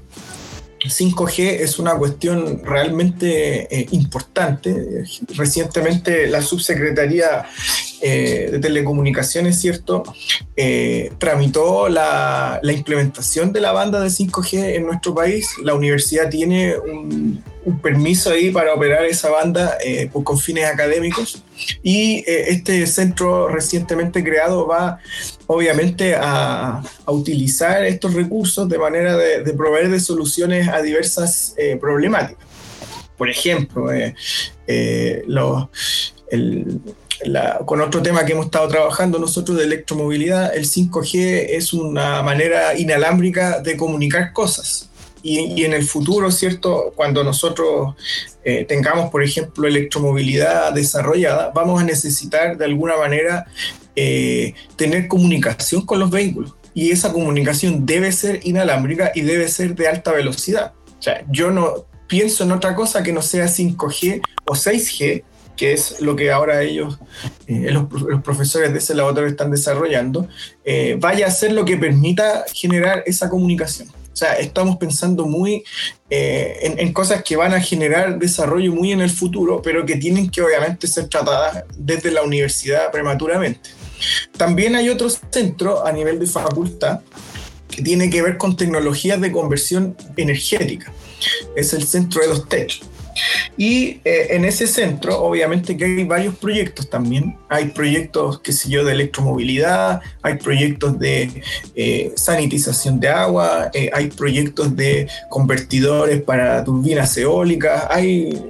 5G 0.89 1.61
es 1.61 1.77
una 1.77 1.95
cuestión 1.95 2.63
realmente 2.63 3.67
eh, 3.75 3.87
importante. 3.91 5.03
Recientemente 5.35 6.27
la 6.27 6.41
subsecretaría 6.41 7.45
eh, 8.03 8.49
de 8.51 8.59
Telecomunicaciones, 8.59 9.61
¿cierto?, 9.61 10.01
eh, 10.55 11.11
tramitó 11.19 11.87
la, 11.87 12.59
implementación 12.63 13.53
de 13.53 13.61
la 13.61 13.73
banda 13.73 13.99
de 13.99 14.09
5G 14.09 14.75
en 14.75 14.87
nuestro 14.87 15.13
país. 15.13 15.49
La 15.63 15.75
universidad 15.75 16.27
tiene 16.27 16.77
un, 16.77 17.43
permiso 17.83 18.31
ahí 18.31 18.49
para 18.49 18.73
operar 18.73 19.05
esa 19.05 19.29
banda 19.29 19.77
eh, 19.85 20.09
con 20.11 20.39
fines 20.39 20.65
académicos 20.65 21.43
y 21.83 22.23
este 22.25 22.87
centro 22.87 23.49
recientemente 23.49 24.23
creado 24.23 24.65
va 24.65 24.97
obviamente 25.45 26.15
a, 26.15 26.81
utilizar 27.05 27.85
estos 27.85 28.15
recursos 28.15 28.67
de 28.67 28.79
manera 28.79 29.15
de, 29.15 29.53
proveer 29.53 29.89
de 29.89 29.99
soluciones 29.99 30.67
a 30.69 30.81
diversas 30.81 31.55
problemáticas. 31.79 32.47
Por 33.15 33.29
ejemplo, 33.29 33.91
con 37.65 37.81
otro 37.81 38.01
tema 38.01 38.25
que 38.25 38.33
hemos 38.33 38.45
estado 38.45 38.67
trabajando 38.67 39.19
nosotros 39.19 39.57
de 39.57 39.65
electromovilidad, 39.65 40.55
el 40.55 40.65
5G 40.65 41.47
es 41.49 41.73
una 41.73 42.21
manera 42.23 42.77
inalámbrica 42.77 43.59
de 43.59 43.77
comunicar 43.77 44.33
cosas. 44.33 44.89
Y, 45.23 45.63
en 45.63 45.73
el 45.73 45.83
futuro, 45.83 46.31
¿cierto? 46.31 46.93
Cuando 46.95 47.23
nosotros 47.23 47.93
eh, 48.43 48.65
tengamos, 48.67 49.11
por 49.11 49.21
ejemplo, 49.21 49.67
electromovilidad 49.67 50.73
desarrollada, 50.73 51.51
vamos 51.53 51.79
a 51.79 51.83
necesitar 51.83 52.57
de 52.57 52.65
alguna 52.65 52.97
manera 52.97 53.45
eh, 53.95 54.55
tener 54.75 55.07
comunicación 55.07 55.85
con 55.85 55.99
los 55.99 56.09
vehículos. 56.09 56.55
Y 56.73 56.89
esa 56.89 57.13
comunicación 57.13 57.85
debe 57.85 58.11
ser 58.11 58.39
inalámbrica 58.43 59.11
y 59.13 59.21
debe 59.21 59.47
ser 59.47 59.75
de 59.75 59.87
alta 59.87 60.11
velocidad. 60.11 60.73
O 60.97 61.01
sea, 61.03 61.23
yo 61.29 61.51
no 61.51 61.85
pienso 62.07 62.43
en 62.43 62.51
otra 62.51 62.75
cosa 62.75 63.03
que 63.03 63.13
no 63.13 63.21
sea 63.21 63.45
5G 63.45 64.21
o 64.45 64.53
6G, 64.53 65.23
que 65.55 65.73
es 65.73 66.01
lo 66.01 66.15
que 66.15 66.31
ahora 66.31 66.61
ellos, 66.61 66.99
eh, 67.47 67.69
los, 67.71 67.85
profesores 68.23 68.71
de 68.71 68.79
ese 68.79 68.95
laboratorio 68.95 69.29
están 69.29 69.51
desarrollando, 69.51 70.27
vaya 70.99 71.27
a 71.27 71.31
ser 71.31 71.53
lo 71.53 71.65
que 71.65 71.77
permita 71.77 72.45
generar 72.53 73.03
esa 73.05 73.29
comunicación. 73.29 73.89
O 74.13 74.15
sea, 74.15 74.33
estamos 74.33 74.75
pensando 74.75 75.25
muy 75.25 75.63
eh, 76.09 76.75
en, 76.77 76.91
cosas 76.91 77.23
que 77.23 77.37
van 77.37 77.53
a 77.53 77.61
generar 77.61 78.19
desarrollo 78.19 78.73
muy 78.73 78.91
en 78.91 78.99
el 78.99 79.09
futuro, 79.09 79.61
pero 79.61 79.85
que 79.85 79.95
tienen 79.95 80.29
que 80.29 80.41
obviamente 80.41 80.85
ser 80.87 81.07
tratadas 81.07 81.63
desde 81.77 82.11
la 82.11 82.21
universidad 82.21 82.91
prematuramente. 82.91 83.69
También 84.35 84.75
hay 84.75 84.89
otro 84.89 85.09
centro 85.09 85.85
a 85.85 85.91
nivel 85.93 86.19
de 86.19 86.27
facultad 86.27 86.99
que 87.69 87.81
tiene 87.81 88.09
que 88.09 88.21
ver 88.21 88.37
con 88.37 88.57
tecnologías 88.57 89.21
de 89.21 89.31
conversión 89.31 89.95
energética. 90.17 90.91
Es 91.55 91.71
el 91.73 91.83
centro 91.83 92.21
de 92.21 92.27
los 92.27 92.49
TEC. 92.49 92.81
Y 93.57 93.99
eh, 94.03 94.27
en 94.31 94.45
ese 94.45 94.67
centro, 94.67 95.21
obviamente 95.21 95.75
que 95.77 95.85
hay 95.85 96.03
varios 96.03 96.35
proyectos 96.35 96.89
también. 96.89 97.37
Hay 97.49 97.65
proyectos, 97.69 98.39
qué 98.39 98.51
sé 98.51 98.69
yo, 98.69 98.83
de 98.85 98.93
electromovilidad, 98.93 100.01
hay 100.21 100.35
proyectos 100.35 100.97
de 100.99 101.43
eh, 101.75 102.13
sanitización 102.15 102.99
de 102.99 103.09
agua, 103.09 103.69
eh, 103.73 103.89
hay 103.93 104.07
proyectos 104.07 104.75
de 104.75 105.07
convertidores 105.29 106.21
para 106.21 106.63
turbinas 106.63 107.17
eólicas, 107.17 107.85
hay 107.89 108.49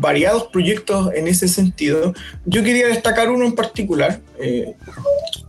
variados 0.00 0.48
proyectos 0.48 1.10
en 1.14 1.28
ese 1.28 1.48
sentido. 1.48 2.14
Yo 2.44 2.62
quería 2.62 2.88
destacar 2.88 3.30
uno 3.30 3.44
en 3.44 3.54
particular. 3.54 4.20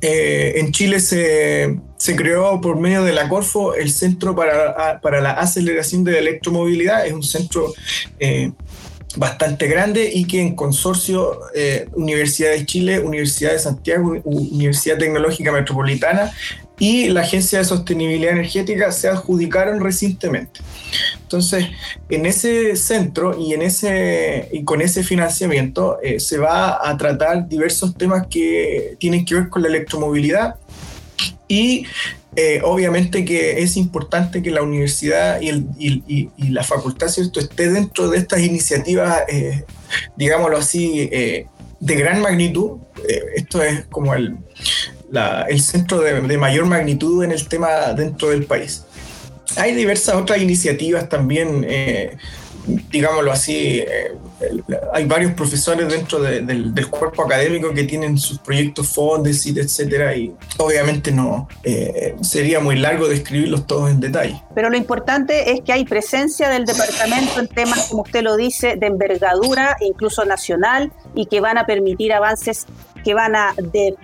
en 0.01 0.71
Chile 0.71 0.99
se, 0.99 1.79
se, 1.97 2.15
creó 2.15 2.59
por 2.59 2.77
medio 2.77 3.03
de 3.03 3.13
la 3.13 3.29
Corfo 3.29 3.73
el 3.75 3.91
Centro 3.91 4.35
para, 4.35 4.99
para 5.01 5.21
la 5.21 5.31
Aceleración 5.31 6.03
de 6.03 6.11
la 6.13 6.19
Electromovilidad. 6.19 7.05
Es 7.05 7.13
un 7.13 7.23
centro 7.23 7.73
bastante 9.15 9.67
grande 9.67 10.09
y 10.13 10.25
que 10.25 10.41
en 10.41 10.55
consorcio 10.55 11.39
eh, 11.53 11.87
Universidad 11.93 12.51
de 12.51 12.65
Chile, 12.65 12.99
Universidad 12.99 13.51
de 13.51 13.59
Santiago, 13.59 14.21
Universidad 14.23 14.97
Tecnológica 14.97 15.51
Metropolitana 15.51 16.31
y 16.81 17.09
la 17.09 17.21
Agencia 17.21 17.59
de 17.59 17.65
Sostenibilidad 17.65 18.31
Energética 18.31 18.91
se 18.91 19.07
adjudicaron 19.07 19.81
recientemente. 19.81 20.61
Entonces, 21.21 21.67
en 22.09 22.25
ese 22.25 22.75
centro 22.75 23.39
y, 23.39 23.53
en 23.53 23.61
ese, 23.61 24.49
y 24.51 24.63
con 24.63 24.81
ese 24.81 25.03
financiamiento 25.03 25.99
eh, 26.01 26.19
se 26.19 26.39
va 26.39 26.89
a 26.89 26.97
tratar 26.97 27.47
diversos 27.47 27.95
temas 27.95 28.25
que 28.31 28.95
tienen 28.97 29.25
que 29.25 29.35
ver 29.35 29.49
con 29.49 29.61
la 29.61 29.67
electromovilidad 29.67 30.55
y 31.47 31.85
eh, 32.35 32.61
obviamente 32.63 33.25
que 33.25 33.61
es 33.61 33.77
importante 33.77 34.41
que 34.41 34.49
la 34.49 34.63
universidad 34.63 35.39
y, 35.39 36.29
la 36.49 36.63
facultad 36.63 37.09
¿cierto? 37.09 37.39
esté 37.41 37.69
dentro 37.69 38.09
de 38.09 38.17
estas 38.17 38.39
iniciativas, 38.39 39.21
eh, 39.27 39.65
digámoslo 40.15 40.57
así, 40.57 41.09
eh, 41.11 41.45
de 41.79 41.95
gran 41.95 42.21
magnitud. 42.21 42.79
esto 43.35 43.61
es 43.61 43.85
como 43.85 44.15
el, 44.15 44.37
el 45.50 45.62
centro 45.62 46.00
de, 46.00 46.38
mayor 46.38 46.65
magnitud 46.65 47.24
en 47.24 47.32
el 47.32 47.47
tema 47.47 47.93
dentro 47.93 48.30
del 48.30 48.45
país. 48.45 48.84
Hay 49.58 49.76
diversas 49.76 50.15
otras 50.15 50.41
iniciativas 50.41 51.10
también 51.10 51.65
digámoslo 52.65 53.32
así, 53.32 53.84
hay 54.93 55.06
varios 55.06 55.34
profesores 55.34 55.88
dentro 55.89 56.19
del, 56.19 56.74
cuerpo 56.89 57.24
académico 57.24 57.74
que 57.74 57.84
tienen 57.84 58.17
sus 58.17 58.39
proyectos 58.39 58.88
fondos, 58.88 59.45
etcétera, 59.45 60.15
y 60.15 60.34
obviamente 60.58 61.12
no 61.12 61.47
sería 62.21 62.60
muy 62.60 62.78
largo 62.78 63.08
describirlos 63.08 63.65
todos 63.67 63.89
en 63.89 64.00
detalle. 64.00 64.41
Pero 64.54 64.69
lo 64.69 64.78
importante 64.78 65.52
es 65.52 65.62
que 65.62 65.74
hay 65.74 65.86
presencia 65.86 66.50
del 66.50 66.65
departamento 66.65 67.39
en 67.39 67.47
temas, 67.47 67.88
como 67.89 68.04
usted 68.04 68.21
lo 68.21 68.36
dice, 68.36 68.76
de 68.76 68.88
envergadura, 68.88 69.78
incluso 69.82 70.26
nacional, 70.26 70.91
y 71.15 71.26
que 71.26 71.39
van 71.39 71.58
a 71.58 71.65
permitir 71.65 72.13
avances 72.13 72.65
que 73.03 73.13
van 73.13 73.35
a 73.35 73.53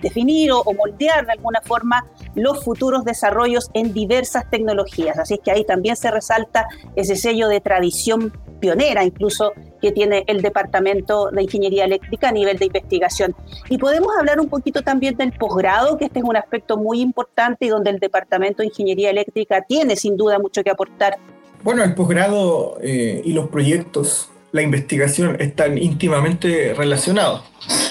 definir 0.02 0.52
o, 0.52 0.64
moldear 0.72 1.26
de 1.26 1.32
alguna 1.32 1.60
forma 1.62 2.06
los 2.34 2.64
futuros 2.64 3.04
desarrollos 3.04 3.70
en 3.74 3.92
diversas 3.92 4.48
tecnologías. 4.50 5.18
Así 5.18 5.34
es 5.34 5.40
que 5.40 5.50
ahí 5.50 5.64
también 5.64 5.96
se 5.96 6.10
resalta 6.10 6.68
ese 6.94 7.16
sello 7.16 7.48
de 7.48 7.60
tradición 7.60 8.32
pionera, 8.60 9.04
incluso 9.04 9.52
que 9.80 9.92
tiene 9.92 10.24
el 10.26 10.42
Departamento 10.42 11.30
de 11.30 11.42
Ingeniería 11.42 11.84
Eléctrica 11.84 12.28
a 12.28 12.32
nivel 12.32 12.58
de 12.58 12.66
investigación. 12.66 13.34
Y 13.68 13.78
podemos 13.78 14.16
hablar 14.16 14.40
un 14.40 14.48
poquito 14.48 14.82
también 14.82 15.16
del 15.16 15.32
posgrado, 15.32 15.96
que 15.96 16.06
este 16.06 16.18
es 16.18 16.24
un 16.24 16.36
aspecto 16.36 16.76
muy 16.76 17.00
importante 17.00 17.66
y 17.66 17.68
donde 17.68 17.90
el 17.90 17.98
Departamento 17.98 18.62
de 18.62 18.66
Ingeniería 18.66 19.10
Eléctrica 19.10 19.62
tiene 19.62 19.96
sin 19.96 20.16
duda 20.16 20.38
mucho 20.38 20.62
que 20.62 20.70
aportar. 20.70 21.18
Bueno, 21.62 21.82
el 21.82 21.94
posgrado 21.94 22.78
eh, 22.82 23.22
y 23.24 23.32
los 23.32 23.48
proyectos, 23.48 24.30
la 24.52 24.62
investigación 24.62 25.36
están 25.40 25.78
íntimamente 25.78 26.74
relacionados 26.74 27.42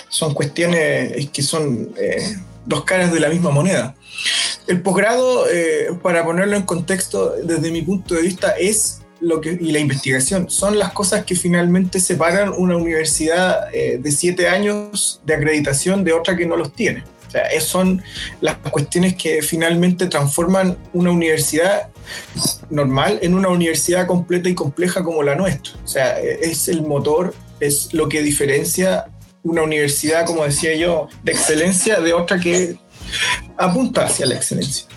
son 0.10 0.34
cuestiones 0.34 1.30
que 1.32 1.42
son 1.42 1.94
eh, 1.98 2.36
dos 2.66 2.84
caras 2.84 3.12
de 3.12 3.20
la 3.20 3.30
misma 3.30 3.52
moneda. 3.52 3.96
El 4.68 4.82
posgrado, 4.82 5.50
eh, 5.50 5.90
para 6.02 6.24
ponerlo 6.26 6.56
en 6.56 6.64
contexto, 6.64 7.36
desde 7.44 7.72
mi 7.72 7.82
punto 7.82 8.16
de 8.16 8.22
vista, 8.22 8.52
es 8.52 9.02
lo 9.20 9.42
que, 9.42 9.58
y 9.60 9.72
la 9.72 9.80
investigación, 9.80 10.50
son 10.50 10.78
las 10.78 10.92
cosas 10.92 11.26
que 11.26 11.36
finalmente 11.36 12.00
separan 12.00 12.54
una 12.56 12.78
universidad 12.78 13.74
eh, 13.74 14.00
de 14.02 14.12
siete 14.12 14.48
años 14.48 15.22
de 15.26 15.36
acreditación 15.36 16.04
de 16.04 16.14
otra 16.14 16.36
que 16.36 16.46
no 16.46 16.56
los 16.56 16.74
tiene. 16.74 17.04
O 17.28 17.32
sea, 17.32 17.62
son 17.62 18.02
las 18.42 18.58
cuestiones 18.58 19.16
que 19.16 19.42
finalmente 19.42 20.08
transforman 20.08 20.78
una 20.94 21.12
universidad 21.12 21.90
normal 22.70 23.20
en 23.22 23.34
una 23.34 23.50
universidad 23.50 24.08
completa 24.08 24.50
y 24.50 24.56
compleja 24.56 25.04
como 25.04 25.24
la 25.24 25.36
nuestra. 25.36 25.74
O 25.84 25.88
sea, 25.88 26.20
es 26.20 26.68
el 26.68 26.84
motor, 26.84 27.34
es 27.60 27.94
lo 27.94 28.08
que 28.08 28.22
diferencia 28.22 29.08
una 29.44 29.64
universidad, 29.64 30.26
como 30.26 30.44
decía 30.44 30.76
yo, 30.76 31.08
de 31.24 31.32
excelencia 31.32 32.00
de 32.00 32.14
otra 32.14 32.40
que 32.40 32.78
apunta 33.58 34.06
hacia 34.06 34.26
la 34.26 34.36
excelencia. 34.36 34.88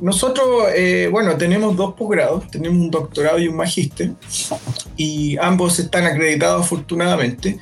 Nosotros, 0.00 0.68
eh, 0.74 1.08
bueno, 1.10 1.36
tenemos 1.36 1.76
dos 1.76 1.94
posgrados, 1.94 2.50
tenemos 2.50 2.76
un 2.78 2.90
doctorado 2.90 3.38
y 3.38 3.48
un 3.48 3.56
magíster, 3.56 4.12
y 4.96 5.36
ambos 5.38 5.78
están 5.78 6.04
acreditados 6.04 6.64
afortunadamente. 6.64 7.58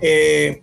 Eh, 0.00 0.62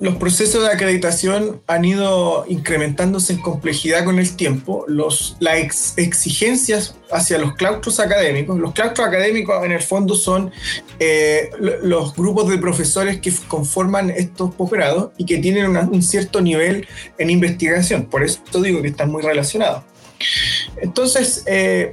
los 0.00 0.16
procesos 0.16 0.62
de 0.62 0.68
acreditación 0.68 1.60
han 1.66 1.84
ido 1.84 2.44
incrementándose 2.46 3.32
en 3.32 3.40
complejidad 3.40 4.04
con 4.04 4.18
el 4.20 4.36
tiempo. 4.36 4.84
Los, 4.86 5.36
las 5.40 5.94
exigencias 5.98 6.94
hacia 7.10 7.38
los 7.38 7.54
claustros 7.54 7.98
académicos, 7.98 8.58
los 8.58 8.72
claustros 8.72 9.08
académicos 9.08 9.64
en 9.64 9.72
el 9.72 9.82
fondo 9.82 10.14
son 10.14 10.52
eh, 11.00 11.50
los 11.82 12.14
grupos 12.14 12.48
de 12.48 12.58
profesores 12.58 13.20
que 13.20 13.32
conforman 13.48 14.10
estos 14.10 14.54
posgrados 14.54 15.10
y 15.16 15.26
que 15.26 15.38
tienen 15.38 15.76
un 15.76 16.02
cierto 16.02 16.40
nivel 16.40 16.86
en 17.18 17.30
investigación. 17.30 18.06
Por 18.06 18.22
eso 18.22 18.40
digo 18.62 18.80
que 18.80 18.88
están 18.88 19.10
muy 19.10 19.22
relacionados. 19.22 19.82
Entonces, 20.80 21.42
eh, 21.46 21.92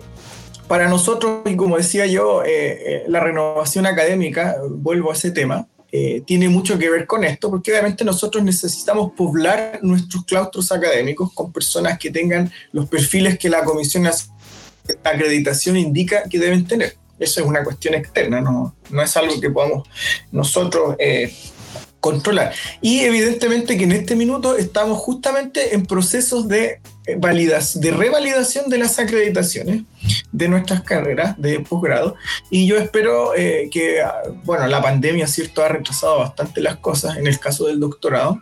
para 0.67 0.87
nosotros, 0.89 1.41
y 1.45 1.55
como 1.55 1.77
decía 1.77 2.05
yo, 2.05 2.43
eh, 2.45 3.03
la 3.07 3.19
renovación 3.19 3.87
académica, 3.87 4.57
vuelvo 4.69 5.09
a 5.09 5.13
ese 5.13 5.31
tema, 5.31 5.67
eh, 5.97 6.23
tiene 6.25 6.49
mucho 6.49 6.77
que 6.77 6.89
ver 6.89 7.07
con 7.07 7.23
esto, 7.23 7.49
porque 7.49 7.71
obviamente 7.71 8.03
nosotros 8.03 8.43
necesitamos 8.43 9.13
poblar 9.13 9.79
nuestros 9.81 10.25
claustros 10.25 10.69
académicos 10.73 11.31
con 11.33 11.53
personas 11.53 11.97
que 11.97 12.11
tengan 12.11 12.51
los 12.73 12.89
perfiles 12.89 13.39
que 13.39 13.47
la 13.47 13.63
Comisión 13.63 14.03
de 14.03 14.11
Acreditación 15.05 15.77
indica 15.77 16.23
que 16.29 16.37
deben 16.37 16.67
tener. 16.67 16.97
Eso 17.17 17.39
es 17.39 17.47
una 17.47 17.63
cuestión 17.63 17.93
externa, 17.93 18.41
no, 18.41 18.75
no 18.89 19.01
es 19.01 19.15
algo 19.15 19.39
que 19.39 19.49
podamos 19.49 19.87
nosotros 20.33 20.97
eh, 20.99 21.33
controlar. 22.05 22.53
Y 22.81 22.99
evidentemente 22.99 23.79
que 23.79 23.85
en 23.85 23.91
este 23.91 24.15
minuto 24.15 24.55
estamos 24.57 24.99
justamente 24.99 25.73
en 25.73 25.87
procesos 25.87 26.47
de, 26.47 26.79
eh, 27.07 27.15
validas, 27.17 27.81
de 27.81 27.89
revalidación 27.89 28.69
de 28.69 28.77
las 28.77 28.99
acreditaciones 28.99 29.81
de 30.31 30.47
nuestras 30.47 30.83
carreras 30.83 31.33
de 31.41 31.61
posgrado. 31.61 32.13
Y 32.51 32.67
yo 32.67 32.77
espero 32.77 33.35
eh, 33.35 33.69
que, 33.71 34.03
ah, 34.03 34.21
bueno, 34.43 34.67
la 34.67 34.83
pandemia, 34.83 35.25
cierto, 35.25 35.63
ha 35.63 35.67
retrasado 35.67 36.19
bastante 36.19 36.61
las 36.61 36.77
cosas 36.77 37.17
en 37.17 37.25
el 37.25 37.39
caso 37.39 37.65
del 37.65 37.79
doctorado, 37.79 38.39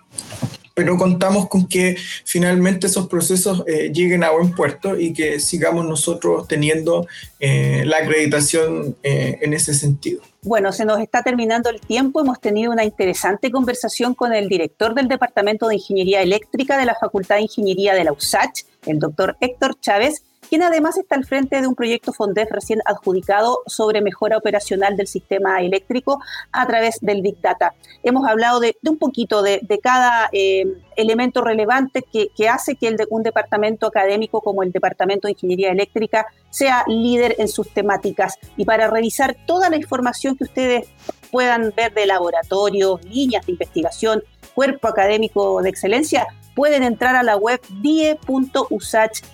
pero 0.74 0.98
contamos 0.98 1.48
con 1.50 1.68
que 1.68 1.96
finalmente 2.26 2.88
esos 2.88 3.08
procesos 3.08 3.64
eh, 3.68 3.92
lleguen 3.94 4.24
a 4.24 4.32
buen 4.32 4.52
puerto 4.52 5.00
y 5.00 5.14
que 5.14 5.40
sigamos 5.40 5.86
nosotros 5.86 6.48
teniendo 6.48 7.08
la 7.40 7.98
acreditación 7.98 8.96
en 9.04 9.54
ese 9.54 9.74
sentido. 9.74 10.22
Bueno, 10.44 10.74
se 10.74 10.86
nos 10.86 11.00
está 11.00 11.24
terminando 11.24 11.70
el 11.70 11.80
tiempo. 11.80 12.22
Hemos 12.22 12.40
tenido 12.40 12.72
una 12.72 12.84
interesante 12.84 13.50
conversación 13.50 14.14
con 14.14 14.34
el 14.34 14.50
director 14.50 14.94
del 14.94 15.08
Departamento 15.08 15.68
de 15.68 15.76
Ingeniería 15.76 16.22
Eléctrica 16.22 16.78
de 16.78 16.86
la 16.86 16.96
Facultad 16.96 17.36
de 17.36 17.44
Ingeniería 17.44 17.94
de 17.94 18.04
la 18.04 18.12
USACH, 18.12 18.64
el 18.86 19.00
doctor 19.00 19.38
Héctor 19.40 19.80
Chávez, 19.80 20.24
quien 20.54 20.62
además 20.62 21.00
está 21.00 21.16
al 21.16 21.26
frente 21.26 21.60
de 21.60 21.66
un 21.66 21.74
proyecto 21.74 22.14
FONDEF 22.14 22.52
recién 22.52 22.80
adjudicado 22.86 23.64
sobre 23.66 24.02
mejora 24.02 24.38
operacional 24.38 24.96
del 24.96 25.08
sistema 25.08 25.60
eléctrico 25.62 26.22
a 26.52 26.68
través 26.68 27.00
del 27.02 27.24
Big 27.24 27.42
Data. 27.42 27.74
Hemos 28.04 28.28
hablado 28.28 28.60
de, 28.60 28.78
un 28.88 29.00
poquito 29.00 29.42
de, 29.42 29.62
cada 29.82 30.30
eh, 30.32 30.66
elemento 30.96 31.42
relevante 31.42 32.04
que, 32.04 32.48
hace 32.48 32.76
que 32.76 32.96
un 33.10 33.24
departamento 33.24 33.88
académico 33.88 34.42
como 34.42 34.62
el 34.62 34.72
Departamento 34.72 35.28
de 35.28 35.32
Ingeniería 35.32 35.72
Eléctrica 35.72 36.28
sea 36.52 36.84
líder 36.86 37.34
en 37.40 37.48
sus 37.48 37.74
temáticas. 37.74 38.38
Y 38.56 38.64
para 38.64 38.92
revisar 38.92 39.36
toda 39.48 39.72
la 39.72 39.78
información 39.78 40.38
que 40.38 40.44
ustedes 40.44 40.88
puedan 41.32 41.74
ver 41.76 41.96
de 41.96 42.06
laboratorios, 42.06 43.04
líneas 43.06 43.44
de 43.48 43.54
investigación, 43.54 44.22
cuerpo 44.54 44.88
académico 44.88 45.64
de 45.64 45.70
excelencia, 45.70 46.28
pueden 46.56 46.84
entrar 46.84 47.16
a 47.16 47.24
la 47.24 47.36
web 47.36 47.62
die.usach.cl. 47.82 49.28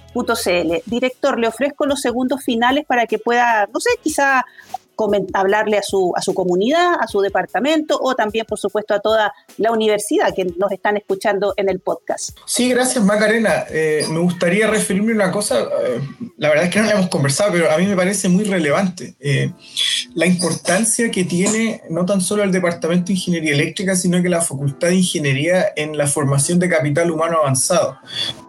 Director, 0.86 1.40
le 1.40 1.48
ofrezco 1.48 1.86
los 1.86 2.02
segundos 2.02 2.44
finales 2.44 2.86
para 2.86 3.06
que 3.06 3.20
pueda, 3.20 3.68
no 3.74 3.80
sé, 3.80 3.90
quizá 4.02 4.46
hablarle 5.34 5.78
a 5.78 5.84
su, 5.84 6.14
a 6.16 6.22
su 6.22 6.34
comunidad, 6.34 6.96
a 7.00 7.08
su 7.08 7.22
departamento 7.22 7.98
o 8.02 8.16
también, 8.16 8.46
por 8.46 8.60
supuesto, 8.60 8.94
a 8.94 9.00
toda 9.00 9.34
la 9.58 9.72
universidad 9.72 10.34
que 10.36 10.46
nos 10.58 10.72
están 10.72 10.98
escuchando 10.98 11.54
en 11.58 11.70
el 11.70 11.80
podcast. 11.80 12.38
Sí, 12.46 12.70
gracias 12.70 13.04
Macarena. 13.04 13.66
Eh, 13.70 14.06
me 14.10 14.20
gustaría 14.20 14.68
referirme 14.68 15.12
a 15.12 15.16
una 15.16 15.32
cosa, 15.32 15.60
eh, 15.60 16.02
la 16.38 16.50
verdad 16.50 16.66
es 16.66 16.72
que 16.72 16.80
no 16.80 16.86
la 16.86 16.94
hemos 16.94 17.10
conversado, 17.10 17.52
pero 17.52 17.72
a 17.72 17.78
mí 17.78 17.86
me 17.86 17.96
parece 17.96 18.30
muy 18.30 18.44
relevante. 18.44 19.16
Eh, 19.20 19.52
la 20.14 20.26
importancia 20.26 21.12
que 21.12 21.24
tiene 21.24 21.82
no 21.90 22.06
tan 22.06 22.22
solo 22.22 22.44
el 22.44 22.52
Departamento 22.52 23.08
de 23.08 23.14
Ingeniería 23.14 23.54
Eléctrica, 23.54 23.96
sino 23.96 24.22
que 24.22 24.30
la 24.30 24.42
Facultad 24.42 24.90
de 24.90 24.96
Ingeniería 24.96 25.68
en 25.76 25.98
la 25.98 26.08
formación 26.08 26.60
de 26.60 26.70
capital 26.70 27.12
humano 27.12 27.38
avanzado. 27.40 27.98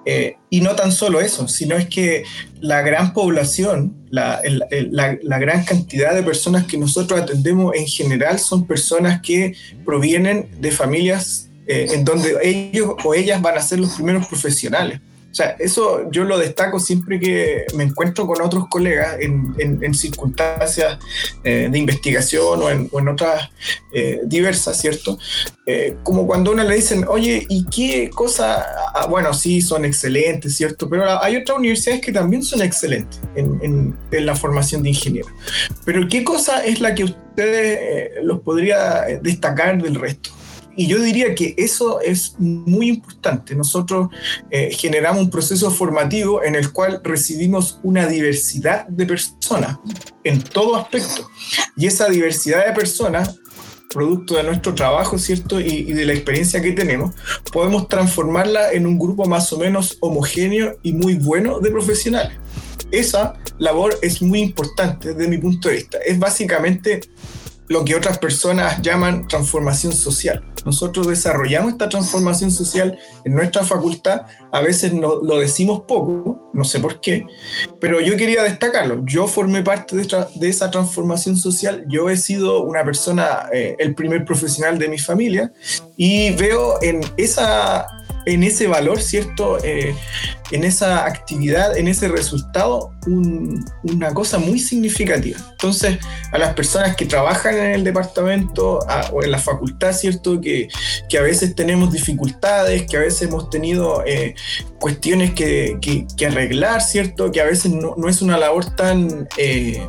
Y 0.05 0.61
no 0.61 0.75
tan 0.75 0.93
solo 0.93 1.21
eso, 1.21 1.47
sino 1.47 1.77
es 1.77 1.87
que 1.89 2.25
la 2.61 2.83
gran 2.83 3.13
población, 3.13 3.95
la, 4.11 4.41
la, 4.43 5.39
gran 5.39 5.65
cantidad 5.65 6.15
de 6.15 6.23
personas 6.23 6.67
que 6.67 6.79
nosotros 6.79 7.21
atendemos 7.21 7.75
en 7.77 7.87
general 7.87 8.39
son 8.39 8.67
personas 8.67 9.21
que 9.21 9.55
provienen 9.85 10.49
de 10.59 10.71
familias 10.71 11.51
eh, 11.67 11.87
en 11.93 12.05
donde 12.05 12.37
ellos 12.43 12.95
o 13.05 13.15
ellas 13.15 13.41
van 13.41 13.57
a 13.57 13.63
ser 13.63 13.79
los 13.79 13.95
primeros 13.95 14.27
profesionales. 14.27 15.01
O 15.31 15.35
sea, 15.35 15.55
eso 15.61 16.11
yo 16.11 16.25
lo 16.25 16.39
destaco 16.39 16.81
siempre 16.81 17.21
que 17.21 17.65
me 17.75 17.85
encuentro 17.85 18.27
con 18.27 18.43
otros 18.43 18.67
colegas 18.69 19.17
en, 19.21 19.95
circunstancias 19.95 20.99
eh, 21.45 21.69
de 21.71 21.79
investigación 21.79 22.61
o 22.63 22.99
en, 22.99 23.09
otras 23.09 23.51
eh, 23.93 24.21
diversas, 24.25 24.81
¿cierto? 24.81 25.19
Eh, 25.67 25.97
como 26.03 26.27
cuando 26.27 26.51
uno 26.51 26.65
le 26.65 26.75
dicen, 26.75 27.05
oye, 27.09 27.47
¿y 27.49 27.65
qué 27.67 28.11
cosa? 28.11 28.67
Ah, 28.93 29.07
bueno, 29.07 29.33
sí, 29.33 29.61
son 29.61 29.85
excelentes, 29.85 30.57
¿cierto? 30.57 30.89
Pero 30.89 31.23
hay 31.23 31.37
otras 31.37 31.59
universidades 31.59 32.01
que 32.01 32.13
también 32.13 32.43
son 32.43 32.63
excelentes 32.63 33.21
en, 33.37 33.95
en 34.11 34.27
la 34.27 34.35
formación 34.35 34.83
de 34.83 34.89
ingenieros. 34.89 35.31
Pero 35.85 36.09
¿qué 36.09 36.25
cosa 36.25 36.65
es 36.65 36.81
la 36.81 36.95
que 36.95 37.05
ustedes 37.05 38.25
los 38.25 38.41
podría 38.41 39.03
destacar 39.23 39.81
del 39.81 39.95
resto? 39.95 40.31
Y 40.77 40.87
yo 40.87 41.01
diría 41.01 41.35
que 41.35 41.55
eso 41.57 42.01
es 42.01 42.35
muy 42.39 42.89
importante. 42.89 43.55
Nosotros 43.55 44.09
eh, 44.51 44.71
generamos 44.73 45.23
un 45.23 45.31
proceso 45.31 45.71
formativo 45.71 46.43
en 46.43 46.55
el 46.55 46.73
cual 46.73 47.01
recibimos 47.03 47.81
una 47.83 48.07
diversidad 48.07 48.87
de 48.89 49.07
personas 49.07 49.79
en 50.25 50.43
todo 50.43 50.77
aspecto. 50.77 51.29
Y 51.77 51.87
esa 51.87 52.09
diversidad 52.09 52.67
de 52.67 52.73
personas 52.73 53.39
producto 53.91 54.37
de 54.37 54.45
nuestro 54.45 54.73
trabajo, 54.75 55.19
¿cierto? 55.19 55.61
Y, 55.61 55.67
y, 55.89 55.93
de 55.93 56.07
la 56.07 56.13
experiencia 56.13 56.63
que 56.63 56.73
tenemos, 56.73 57.15
podemos 57.53 57.89
transformarla 57.89 58.73
en 58.73 58.87
un 58.87 58.99
grupo 58.99 59.27
más 59.27 59.53
o 59.53 59.59
menos 59.59 59.99
homogéneo 60.01 60.79
y 60.83 60.93
muy 60.93 61.15
bueno 61.15 61.59
de 61.59 61.71
profesionales. 61.71 62.39
esa 62.93 63.35
labor 63.59 63.99
es 64.03 64.23
muy 64.23 64.41
importante 64.41 65.13
desde 65.13 65.29
mi 65.29 65.39
punto 65.39 65.69
de 65.69 65.75
vista. 65.77 65.99
Es 66.05 66.19
básicamente 66.19 67.01
lo 67.69 67.85
que 67.85 67.95
otras 67.95 68.19
personas 68.19 68.83
llaman 68.83 69.29
transformación 69.29 69.93
social. 69.93 70.43
Nosotros 70.65 71.07
desarrollamos 71.07 71.73
esta 71.73 71.89
transformación 71.89 72.51
social 72.51 72.99
en 73.25 73.35
nuestra 73.35 73.65
facultad, 73.65 74.23
a 74.53 74.61
veces 74.61 74.93
no, 74.93 75.17
lo 75.23 75.39
decimos 75.39 75.83
poco, 75.87 76.51
no 76.53 76.65
sé 76.65 76.81
por 76.81 77.01
qué, 77.01 77.27
pero 77.81 78.01
yo 78.01 78.17
quería 78.17 78.43
destacarlo. 78.43 79.03
Yo 79.05 79.27
formé 79.27 79.63
parte 79.63 79.97
de, 79.97 80.49
esa 80.49 80.71
transformación 80.71 81.37
social, 81.37 81.85
yo 81.89 82.11
he 82.11 82.17
sido 82.17 82.63
una 82.63 82.85
persona, 82.85 83.49
eh, 83.53 83.77
el 83.79 83.95
primer 83.95 84.25
profesional 84.25 84.79
de 84.79 84.89
mi 84.89 84.99
familia, 84.99 85.53
y 85.97 86.33
veo 86.33 86.83
en 86.83 87.01
esa 87.17 87.87
en 88.27 88.43
ese 88.43 88.67
valor, 88.67 89.01
¿cierto? 89.01 89.59
Eh, 89.63 89.95
en 90.51 90.65
esa 90.65 91.07
actividad, 91.07 91.77
en 91.77 91.89
ese 91.89 92.09
resultado, 92.09 92.93
una 93.07 94.13
cosa 94.13 94.39
muy 94.39 94.59
significativa. 94.59 95.39
Entonces, 95.53 95.99
a 96.33 96.39
las 96.39 96.55
personas 96.55 96.97
que 96.97 97.07
trabajan 97.07 97.57
en 97.57 97.71
el 97.73 97.85
departamento 97.85 98.81
o 99.13 99.23
en 99.23 99.31
la 99.31 99.39
facultad, 99.39 99.93
¿cierto? 99.93 100.41
Que, 100.41 100.69
que, 101.09 101.19
a 101.19 101.23
veces 101.23 101.55
tenemos 101.55 101.93
dificultades, 101.93 102.87
que 102.87 102.97
a 102.97 103.01
veces 103.01 103.23
hemos 103.23 103.49
tenido 103.49 104.03
eh, 104.07 104.35
cuestiones 104.79 105.35
que, 105.35 105.79
que, 105.81 106.27
arreglar, 106.27 106.83
¿cierto? 106.83 107.31
Que 107.31 107.41
a 107.41 107.45
veces 107.45 107.71
no, 107.73 107.95
no 107.97 108.09
es 108.09 108.21
una 108.21 108.37
labor 108.37 108.65
tan, 108.75 109.29
eh, 109.37 109.87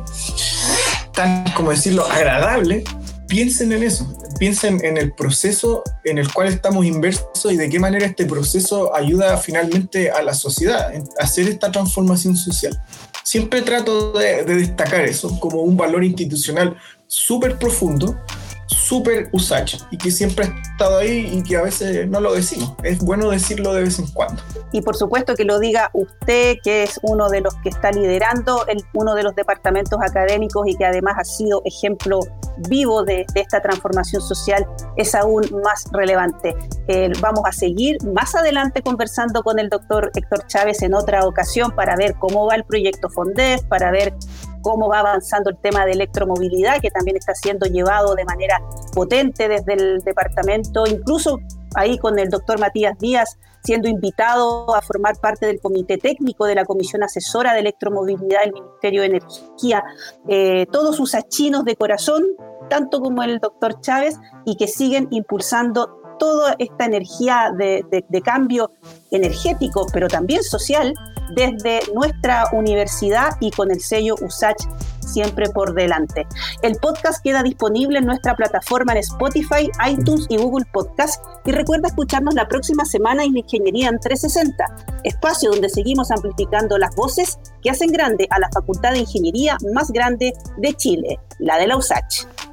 tan, 1.12 1.44
como 1.54 1.70
decirlo, 1.70 2.06
agradable. 2.06 2.84
Piensen 3.32 3.72
en 3.72 3.82
eso, 3.82 4.14
piensen 4.38 4.84
en 4.84 4.98
el 4.98 5.14
proceso 5.14 5.82
en 6.04 6.18
el 6.18 6.30
cual 6.30 6.48
estamos 6.48 6.84
inversos 6.84 7.50
y 7.50 7.56
de 7.56 7.70
qué 7.70 7.80
manera 7.80 8.04
este 8.04 8.26
proceso 8.26 8.94
ayuda 8.94 9.38
finalmente 9.38 10.10
a 10.10 10.20
la 10.22 10.34
sociedad 10.34 10.92
a 11.18 11.24
hacer 11.24 11.48
esta 11.48 11.72
transformación 11.72 12.36
social. 12.36 12.78
Siempre 13.24 13.62
trato 13.62 14.12
de, 14.12 14.44
de 14.44 14.56
destacar 14.56 15.00
eso 15.06 15.40
como 15.40 15.62
un 15.62 15.78
valor 15.78 16.04
institucional 16.04 16.76
súper 17.12 17.58
profundo 17.58 18.16
súper 18.72 19.28
Usach 19.32 19.74
y 19.90 19.98
que 19.98 20.10
siempre 20.10 20.46
ha 20.46 20.60
estado 20.72 20.98
ahí 20.98 21.30
y 21.32 21.42
que 21.42 21.56
a 21.56 21.62
veces 21.62 22.08
no 22.08 22.20
lo 22.20 22.32
decimos. 22.32 22.74
Es 22.82 22.98
bueno 22.98 23.30
decirlo 23.30 23.74
de 23.74 23.82
vez 23.82 23.98
en 23.98 24.06
cuando. 24.08 24.42
Y 24.72 24.80
por 24.80 24.96
supuesto 24.96 25.34
que 25.34 25.44
lo 25.44 25.58
diga 25.58 25.90
usted, 25.92 26.56
que 26.62 26.84
es 26.84 26.98
uno 27.02 27.28
de 27.28 27.40
los 27.40 27.54
que 27.56 27.68
está 27.68 27.90
liderando 27.90 28.66
el, 28.66 28.82
uno 28.94 29.14
de 29.14 29.22
los 29.22 29.34
departamentos 29.34 29.98
académicos 30.00 30.66
y 30.66 30.76
que 30.76 30.84
además 30.84 31.16
ha 31.18 31.24
sido 31.24 31.62
ejemplo 31.64 32.20
vivo 32.68 33.02
de, 33.04 33.26
esta 33.34 33.60
transformación 33.60 34.22
social, 34.22 34.66
es 34.96 35.14
aún 35.14 35.42
más 35.64 35.84
relevante. 35.92 36.54
Eh, 36.88 37.10
vamos 37.20 37.44
a 37.46 37.52
seguir 37.52 37.96
más 38.04 38.34
adelante 38.34 38.82
conversando 38.82 39.42
con 39.42 39.58
el 39.58 39.68
doctor 39.68 40.10
Héctor 40.14 40.46
Chávez 40.46 40.82
en 40.82 40.94
otra 40.94 41.26
ocasión 41.26 41.72
para 41.72 41.96
ver 41.96 42.14
cómo 42.18 42.46
va 42.46 42.54
el 42.54 42.64
proyecto 42.64 43.08
FONDEF, 43.08 43.62
para 43.64 43.90
ver 43.90 44.14
cómo 44.62 44.88
va 44.88 45.00
avanzando 45.00 45.50
el 45.50 45.56
tema 45.58 45.84
de 45.84 45.92
electromovilidad, 45.92 46.80
que 46.80 46.90
también 46.90 47.16
está 47.16 47.34
siendo 47.34 47.66
llevado 47.66 48.14
de 48.14 48.24
manera 48.24 48.60
potente 48.94 49.48
desde 49.48 49.74
el 49.74 49.98
departamento, 50.00 50.86
incluso 50.86 51.40
ahí 51.74 51.98
con 51.98 52.18
el 52.18 52.30
doctor 52.30 52.58
Matías 52.58 52.98
Díaz 52.98 53.38
siendo 53.64 53.88
invitado 53.88 54.74
a 54.74 54.82
formar 54.82 55.18
parte 55.18 55.46
del 55.46 55.60
comité 55.60 55.96
técnico 55.96 56.46
de 56.46 56.54
la 56.54 56.64
Comisión 56.64 57.02
Asesora 57.02 57.54
de 57.54 57.60
Electromovilidad 57.60 58.40
del 58.40 58.52
Ministerio 58.52 59.02
de 59.02 59.06
Energía, 59.06 59.84
eh, 60.28 60.66
todos 60.70 60.96
sus 60.96 61.14
achinos 61.14 61.64
de 61.64 61.76
corazón, 61.76 62.24
tanto 62.68 63.00
como 63.00 63.22
el 63.22 63.38
doctor 63.38 63.80
Chávez, 63.80 64.18
y 64.44 64.56
que 64.56 64.66
siguen 64.66 65.08
impulsando 65.10 66.01
toda 66.22 66.54
esta 66.60 66.84
energía 66.84 67.50
de, 67.58 68.22
cambio 68.24 68.70
energético, 69.10 69.86
pero 69.92 70.06
también 70.06 70.44
social, 70.44 70.94
desde 71.34 71.80
nuestra 71.92 72.44
universidad 72.52 73.30
y 73.40 73.50
con 73.50 73.72
el 73.72 73.80
sello 73.80 74.14
USACH 74.20 74.62
siempre 75.00 75.50
por 75.50 75.74
delante. 75.74 76.24
El 76.62 76.76
podcast 76.76 77.24
queda 77.24 77.42
disponible 77.42 77.98
en 77.98 78.06
nuestra 78.06 78.36
plataforma 78.36 78.92
en 78.92 78.98
Spotify, 78.98 79.68
iTunes 79.90 80.26
y 80.28 80.36
Google 80.36 80.64
Podcast. 80.72 81.20
Y 81.44 81.50
recuerda 81.50 81.88
escucharnos 81.88 82.34
la 82.34 82.46
próxima 82.46 82.84
semana 82.84 83.24
en 83.24 83.36
Ingeniería 83.36 83.88
en 83.88 83.98
360, 83.98 84.64
espacio 85.02 85.50
donde 85.50 85.70
seguimos 85.70 86.12
amplificando 86.12 86.78
las 86.78 86.94
voces 86.94 87.40
que 87.62 87.70
hacen 87.70 87.90
grande 87.90 88.28
a 88.30 88.38
la 88.38 88.48
Facultad 88.54 88.92
de 88.92 89.00
Ingeniería 89.00 89.56
más 89.74 89.90
grande 89.90 90.34
de 90.56 90.74
Chile, 90.74 91.18
la 91.40 91.58
de 91.58 91.66
la 91.66 91.76
USACH. 91.76 92.51